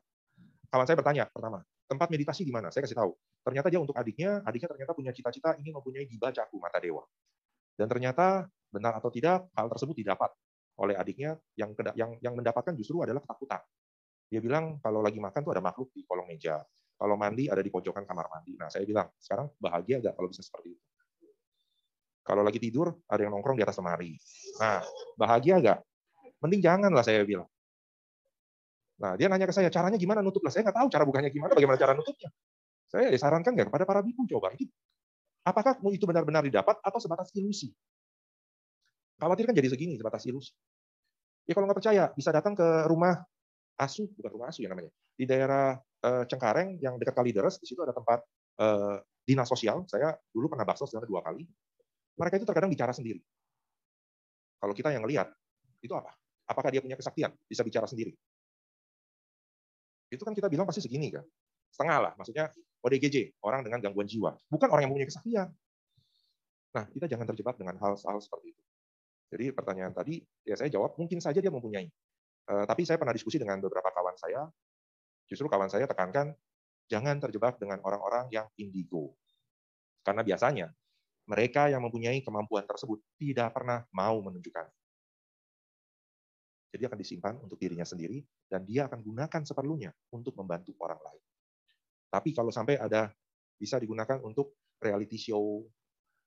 [0.73, 1.61] kawan saya bertanya pertama,
[1.93, 2.73] tempat meditasi di mana?
[2.73, 3.13] Saya kasih tahu.
[3.45, 7.05] Ternyata dia untuk adiknya, adiknya ternyata punya cita-cita ingin mempunyai dibacaku mata dewa.
[7.77, 10.33] Dan ternyata benar atau tidak hal tersebut didapat
[10.81, 13.61] oleh adiknya yang yang yang mendapatkan justru adalah ketakutan.
[14.33, 16.65] Dia bilang kalau lagi makan tuh ada makhluk di kolong meja.
[16.97, 18.55] Kalau mandi ada di pojokan kamar mandi.
[18.55, 20.85] Nah, saya bilang, sekarang bahagia nggak kalau bisa seperti itu?
[22.23, 24.15] Kalau lagi tidur, ada yang nongkrong di atas lemari.
[24.63, 24.81] Nah,
[25.19, 25.79] bahagia nggak?
[26.39, 27.51] Mending jangan lah saya bilang.
[29.01, 30.45] Nah, dia nanya ke saya, caranya gimana nutup?
[30.45, 32.29] Lah, saya nggak tahu cara bukanya gimana, bagaimana cara nutupnya.
[32.91, 34.53] Saya sarankan nggak kepada para biku coba.
[34.53, 34.69] Itu,
[35.49, 37.73] apakah itu benar-benar didapat atau sebatas ilusi?
[39.17, 40.53] Khawatir kan jadi segini, sebatas ilusi.
[41.49, 43.25] Ya kalau nggak percaya, bisa datang ke rumah
[43.81, 45.75] asu, bukan rumah asu ya namanya, di daerah
[46.05, 48.23] uh, Cengkareng yang dekat Kalideres, di situ ada tempat
[48.61, 49.83] uh, dinas sosial.
[49.89, 51.43] Saya dulu pernah bakso sebenarnya dua kali.
[52.13, 53.19] Mereka itu terkadang bicara sendiri.
[54.63, 55.33] Kalau kita yang lihat,
[55.83, 56.15] itu apa?
[56.47, 57.35] Apakah dia punya kesaktian?
[57.51, 58.15] Bisa bicara sendiri
[60.13, 61.25] itu kan kita bilang pasti segini kan.
[61.73, 62.53] Setengah lah, maksudnya
[62.85, 64.37] ODGJ, orang dengan gangguan jiwa.
[64.53, 65.49] Bukan orang yang mempunyai kesaktian.
[66.77, 68.63] Nah, kita jangan terjebak dengan hal-hal seperti itu.
[69.33, 71.89] Jadi pertanyaan tadi, ya saya jawab, mungkin saja dia mempunyai.
[72.45, 74.45] Uh, tapi saya pernah diskusi dengan beberapa kawan saya,
[75.25, 76.37] justru kawan saya tekankan,
[76.93, 79.17] jangan terjebak dengan orang-orang yang indigo.
[80.05, 80.69] Karena biasanya,
[81.25, 84.69] mereka yang mempunyai kemampuan tersebut tidak pernah mau menunjukkan.
[86.73, 91.23] Jadi akan disimpan untuk dirinya sendiri dan dia akan gunakan seperlunya untuk membantu orang lain.
[92.09, 93.13] Tapi kalau sampai ada
[93.61, 95.69] bisa digunakan untuk reality show,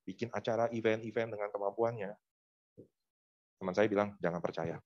[0.06, 2.14] bikin acara event-event dengan kemampuannya,
[3.58, 4.78] teman saya bilang jangan percaya.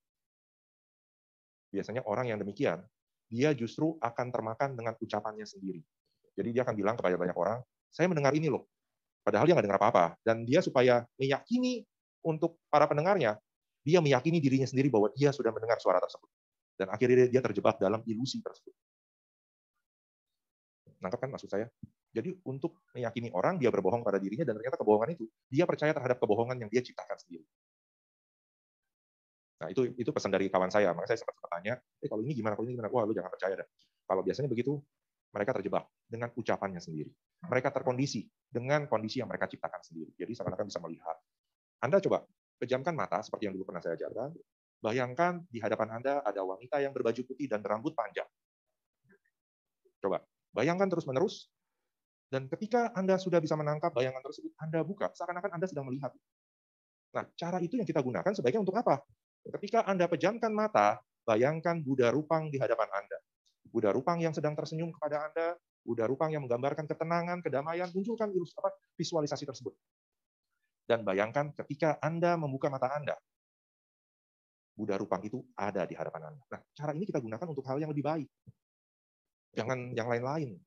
[1.69, 2.81] Biasanya orang yang demikian,
[3.29, 5.83] dia justru akan termakan dengan ucapannya sendiri.
[6.33, 7.59] Jadi dia akan bilang kepada banyak orang,
[7.91, 8.65] saya mendengar ini loh.
[9.21, 10.05] Padahal dia nggak dengar apa-apa.
[10.23, 11.85] Dan dia supaya meyakini
[12.25, 13.37] untuk para pendengarnya,
[13.89, 16.29] dia meyakini dirinya sendiri bahwa dia sudah mendengar suara tersebut.
[16.77, 18.71] Dan akhirnya dia terjebak dalam ilusi tersebut.
[21.01, 21.65] Nangkap kan maksud saya?
[22.13, 26.21] Jadi untuk meyakini orang, dia berbohong pada dirinya, dan ternyata kebohongan itu, dia percaya terhadap
[26.21, 27.45] kebohongan yang dia ciptakan sendiri.
[29.59, 30.95] Nah, itu itu pesan dari kawan saya.
[30.95, 32.89] Maka saya sempat bertanya, eh kalau ini gimana, kalau ini gimana?
[32.89, 33.67] Wah, lu jangan percaya dah.
[34.07, 34.79] Kalau biasanya begitu,
[35.29, 37.11] mereka terjebak dengan ucapannya sendiri.
[37.45, 40.11] Mereka terkondisi dengan kondisi yang mereka ciptakan sendiri.
[40.15, 41.17] Jadi seakan-akan bisa melihat.
[41.83, 42.25] Anda coba
[42.59, 44.35] Pejamkan mata seperti yang dulu pernah saya ajarkan.
[44.83, 48.27] Bayangkan di hadapan Anda ada wanita yang berbaju putih dan berambut panjang.
[49.99, 51.51] Coba, bayangkan terus-menerus.
[52.29, 56.13] Dan ketika Anda sudah bisa menangkap bayangan tersebut, Anda buka, seakan-akan Anda sedang melihat.
[57.15, 59.01] Nah, cara itu yang kita gunakan sebaiknya untuk apa?
[59.49, 63.17] Ketika Anda pejamkan mata, bayangkan Buddha Rupang di hadapan Anda.
[63.65, 68.29] Buddha Rupang yang sedang tersenyum kepada Anda, Buddha Rupang yang menggambarkan ketenangan, kedamaian, munculkan
[68.93, 69.73] visualisasi tersebut.
[70.89, 73.13] Dan bayangkan ketika Anda membuka mata Anda,
[74.73, 76.41] Buddha Rupang itu ada di hadapan Anda.
[76.49, 78.25] Nah, cara ini kita gunakan untuk hal yang lebih baik.
[79.53, 80.57] Jangan yang lain-lain.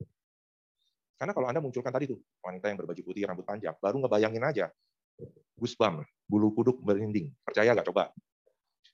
[1.19, 4.71] Karena kalau Anda munculkan tadi tuh, wanita yang berbaju putih, rambut panjang, baru ngebayangin aja.
[5.59, 7.35] Gusbam, bulu kuduk merinding.
[7.43, 8.15] Percaya nggak coba?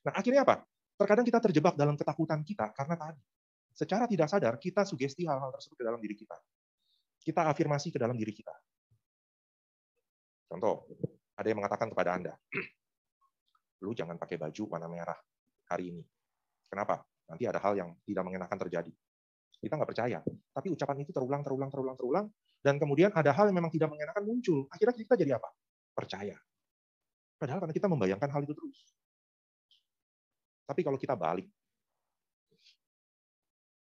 [0.09, 0.65] Nah, akhirnya apa?
[0.97, 3.21] Terkadang kita terjebak dalam ketakutan kita karena tadi.
[3.69, 6.37] Secara tidak sadar, kita sugesti hal-hal tersebut ke dalam diri kita.
[7.21, 8.51] Kita afirmasi ke dalam diri kita.
[10.49, 10.89] Contoh,
[11.39, 12.33] ada yang mengatakan kepada Anda,
[13.87, 15.15] lu jangan pakai baju warna merah
[15.71, 16.03] hari ini.
[16.67, 16.99] Kenapa?
[17.31, 18.91] Nanti ada hal yang tidak mengenakan terjadi.
[19.59, 20.19] Kita nggak percaya.
[20.51, 22.25] Tapi ucapan itu terulang, terulang, terulang, terulang.
[22.59, 24.67] Dan kemudian ada hal yang memang tidak mengenakan muncul.
[24.67, 25.47] Akhirnya kita jadi apa?
[25.95, 26.35] Percaya.
[27.39, 28.79] Padahal karena kita membayangkan hal itu terus.
[30.67, 31.47] Tapi kalau kita balik,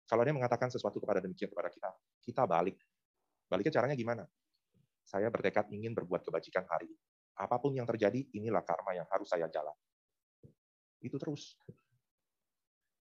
[0.07, 1.91] kalau dia mengatakan sesuatu kepada demikian kepada kita,
[2.23, 2.79] kita balik.
[3.51, 4.25] Baliknya caranya gimana?
[5.03, 7.03] Saya bertekad ingin berbuat kebajikan hari ini
[7.39, 9.75] apa pun yang terjadi, inilah karma yang harus saya jalan.
[10.99, 11.55] Itu terus.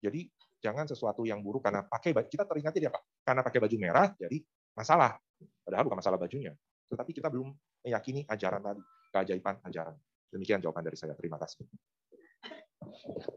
[0.03, 2.95] Jadi Jangan sesuatu yang buruk karena pakai kita teringat dia?
[3.27, 4.39] Karena pakai baju merah jadi
[4.79, 5.19] masalah.
[5.67, 6.55] Padahal bukan masalah bajunya.
[6.87, 7.51] Tetapi kita belum
[7.83, 9.99] meyakini ajaran tadi, keajaiban ajaran.
[10.31, 11.19] Demikian jawaban dari saya.
[11.19, 11.67] Terima kasih.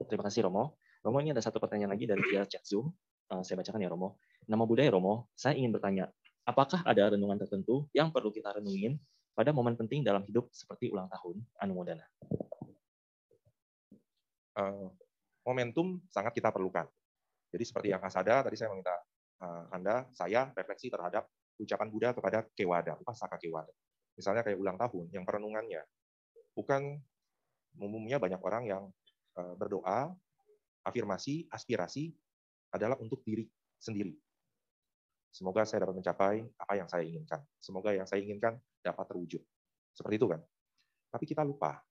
[0.05, 0.77] Terima kasih Romo.
[1.01, 2.93] Romo ini ada satu pertanyaan lagi dari via chat Zoom.
[3.25, 4.21] Uh, saya bacakan ya Romo.
[4.45, 6.05] Nama budaya Romo, saya ingin bertanya,
[6.45, 9.01] apakah ada renungan tertentu yang perlu kita renungin
[9.35, 12.07] pada momen penting dalam hidup seperti ulang tahun Anumodana?
[14.55, 14.87] Uh,
[15.43, 16.87] momentum sangat kita perlukan.
[17.51, 18.95] Jadi seperti yang Asada tadi saya meminta
[19.43, 21.27] uh, Anda, saya refleksi terhadap
[21.59, 23.71] ucapan Buddha kepada Kewada, Upasaka Kewada.
[24.15, 25.83] Misalnya kayak ulang tahun, yang perenungannya
[26.55, 27.03] bukan
[27.75, 28.83] umumnya banyak orang yang
[29.35, 30.15] uh, berdoa,
[30.87, 32.15] afirmasi, aspirasi
[32.71, 33.43] adalah untuk diri
[33.75, 34.15] sendiri.
[35.35, 37.43] Semoga saya dapat mencapai apa yang saya inginkan.
[37.59, 38.55] Semoga yang saya inginkan
[38.85, 39.41] dapat terwujud.
[39.97, 40.41] Seperti itu kan.
[41.09, 41.81] Tapi kita lupa.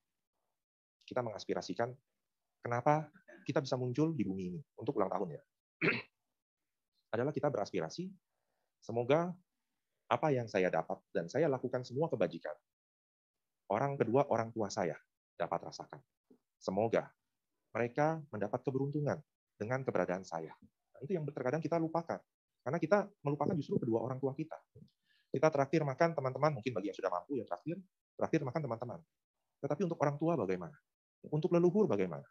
[1.02, 1.90] Kita mengaspirasikan
[2.62, 3.10] kenapa
[3.44, 5.42] kita bisa muncul di bumi ini untuk ulang tahun ya.
[7.18, 8.08] Adalah kita beraspirasi
[8.80, 9.34] semoga
[10.08, 12.54] apa yang saya dapat dan saya lakukan semua kebajikan.
[13.68, 14.96] Orang kedua, orang tua saya
[15.36, 16.00] dapat rasakan.
[16.60, 17.08] Semoga
[17.74, 19.18] mereka mendapat keberuntungan
[19.58, 20.52] dengan keberadaan saya.
[20.94, 22.20] Nah, itu yang terkadang kita lupakan.
[22.64, 24.56] Karena kita melupakan justru kedua orang tua kita.
[25.34, 27.82] Kita terakhir makan teman-teman, mungkin bagi yang sudah mampu ya terakhir,
[28.14, 29.00] terakhir makan teman-teman.
[29.58, 30.78] Tetapi untuk orang tua bagaimana?
[31.26, 32.22] Untuk leluhur bagaimana?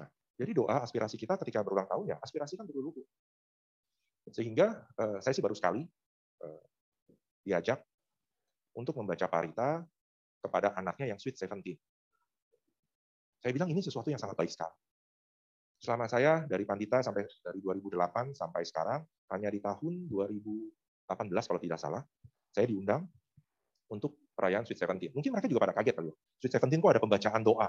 [0.00, 0.08] Nah,
[0.40, 3.04] jadi doa aspirasi kita ketika berulang tahun ya aspirasikan berleluhur.
[4.32, 5.84] Sehingga eh, saya sih baru sekali
[6.40, 6.64] eh,
[7.44, 7.84] diajak
[8.72, 9.84] untuk membaca parita
[10.40, 11.76] kepada anaknya yang sweet seventeen.
[13.44, 14.72] Saya bilang ini sesuatu yang sangat baik sekali
[15.82, 19.02] selama saya dari Pandita sampai dari 2008 sampai sekarang,
[19.34, 22.02] hanya di tahun 2018 kalau tidak salah,
[22.52, 23.04] saya diundang
[23.92, 25.10] untuk perayaan Sweet Seventeen.
[25.12, 26.08] Mungkin mereka juga pada kaget kali.
[26.08, 26.16] Ya.
[26.40, 27.68] Sweet Seventeen kok ada pembacaan doa.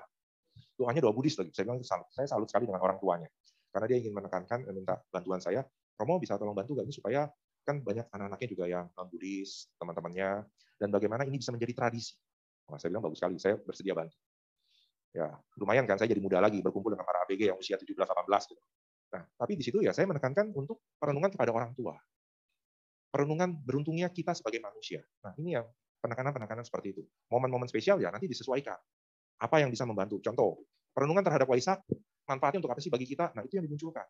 [0.79, 1.51] Doanya doa Buddhis lagi.
[1.51, 3.27] Saya bilang saya salut sekali dengan orang tuanya.
[3.73, 5.65] Karena dia ingin menekankan, minta bantuan saya.
[5.97, 7.29] Romo bisa tolong bantu gak ini supaya
[7.63, 10.45] kan banyak anak-anaknya juga yang non Buddhis, teman-temannya,
[10.81, 12.17] dan bagaimana ini bisa menjadi tradisi.
[12.69, 14.17] Nah, saya bilang bagus sekali, saya bersedia bantu
[15.13, 15.29] ya
[15.61, 18.63] lumayan kan saya jadi muda lagi berkumpul dengan para ABG yang usia 17-18 gitu.
[19.13, 21.93] Nah, tapi di situ ya saya menekankan untuk perenungan kepada orang tua.
[23.13, 25.05] Perenungan beruntungnya kita sebagai manusia.
[25.21, 25.69] Nah, ini yang
[26.01, 27.05] penekanan-penekanan seperti itu.
[27.29, 28.75] Momen-momen spesial ya nanti disesuaikan.
[29.37, 30.17] Apa yang bisa membantu?
[30.17, 31.85] Contoh, perenungan terhadap Waisak,
[32.25, 33.29] manfaatnya untuk apa sih bagi kita?
[33.37, 34.09] Nah, itu yang dimunculkan.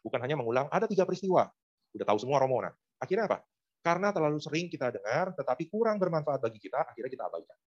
[0.00, 1.44] Bukan hanya mengulang, ada tiga peristiwa.
[1.92, 2.64] Udah tahu semua Romo.
[2.64, 3.44] Nah, akhirnya apa?
[3.84, 7.58] Karena terlalu sering kita dengar, tetapi kurang bermanfaat bagi kita, akhirnya kita abaikan.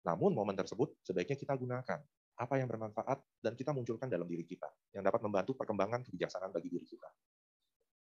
[0.00, 2.00] Namun momen tersebut sebaiknya kita gunakan
[2.40, 4.64] apa yang bermanfaat dan kita munculkan dalam diri kita
[4.96, 7.08] yang dapat membantu perkembangan kebijaksanaan bagi diri kita.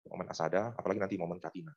[0.08, 1.76] Momen asada, apalagi nanti momen katina.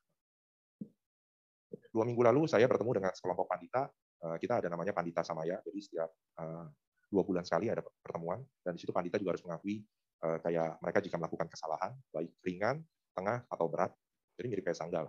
[1.93, 3.91] Dua minggu lalu saya bertemu dengan sekelompok pandita.
[4.23, 6.67] Eh, kita ada namanya pandita samaya, jadi setiap eh,
[7.11, 9.83] dua bulan sekali ada pertemuan dan di situ pandita juga harus mengakui
[10.23, 13.91] eh, kayak mereka jika melakukan kesalahan baik ringan, tengah atau berat,
[14.39, 15.07] jadi mirip kayak sanggal.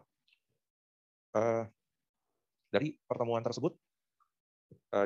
[2.70, 3.74] Dari pertemuan tersebut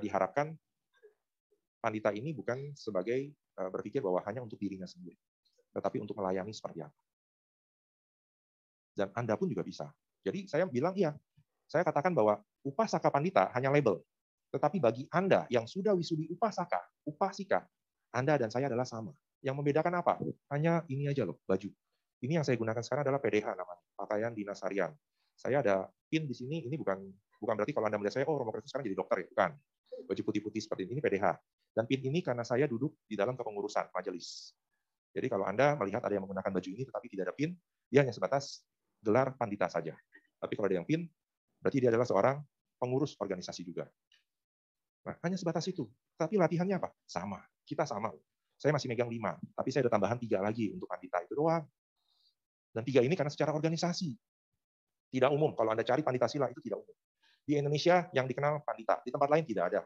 [0.03, 0.51] diharapkan
[1.79, 5.15] pandita ini bukan sebagai berpikir bahwa hanya untuk dirinya sendiri,
[5.71, 7.06] tetapi untuk melayani seperti apa.
[8.97, 9.85] Dan Anda pun juga bisa.
[10.25, 11.13] Jadi saya bilang iya,
[11.69, 14.01] saya katakan bahwa upasaka pandita hanya label.
[14.49, 17.67] Tetapi bagi Anda yang sudah wisudi upasaka, upasika,
[18.09, 19.13] Anda dan saya adalah sama.
[19.45, 20.17] Yang membedakan apa?
[20.49, 21.69] Hanya ini aja loh, baju.
[22.25, 24.89] Ini yang saya gunakan sekarang adalah PDH namanya, pakaian dinas harian.
[25.37, 26.97] Saya ada pin di sini, ini bukan
[27.37, 29.51] bukan berarti kalau Anda melihat saya, oh Romo sekarang jadi dokter ya, bukan
[30.07, 31.37] baju putih-putih seperti ini PDH.
[31.73, 34.53] Dan PIN ini karena saya duduk di dalam kepengurusan majelis.
[35.13, 37.53] Jadi kalau Anda melihat ada yang menggunakan baju ini tetapi tidak ada PIN,
[37.89, 38.65] dia hanya sebatas
[39.01, 39.93] gelar pandita saja.
[40.37, 41.05] Tapi kalau ada yang PIN,
[41.61, 42.37] berarti dia adalah seorang
[42.77, 43.89] pengurus organisasi juga.
[45.07, 45.87] Nah, hanya sebatas itu.
[46.19, 46.91] Tapi latihannya apa?
[47.07, 47.41] Sama.
[47.63, 48.11] Kita sama.
[48.57, 51.61] Saya masih megang lima, tapi saya ada tambahan tiga lagi untuk pandita itu doang.
[52.73, 54.17] Dan tiga ini karena secara organisasi.
[55.07, 55.53] Tidak umum.
[55.53, 56.97] Kalau Anda cari pandita sila itu tidak umum.
[57.47, 59.81] Di Indonesia yang dikenal pandita, di tempat lain tidak ada.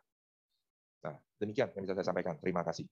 [1.05, 2.39] Nah, demikian yang bisa saya sampaikan.
[2.41, 2.87] Terima kasih.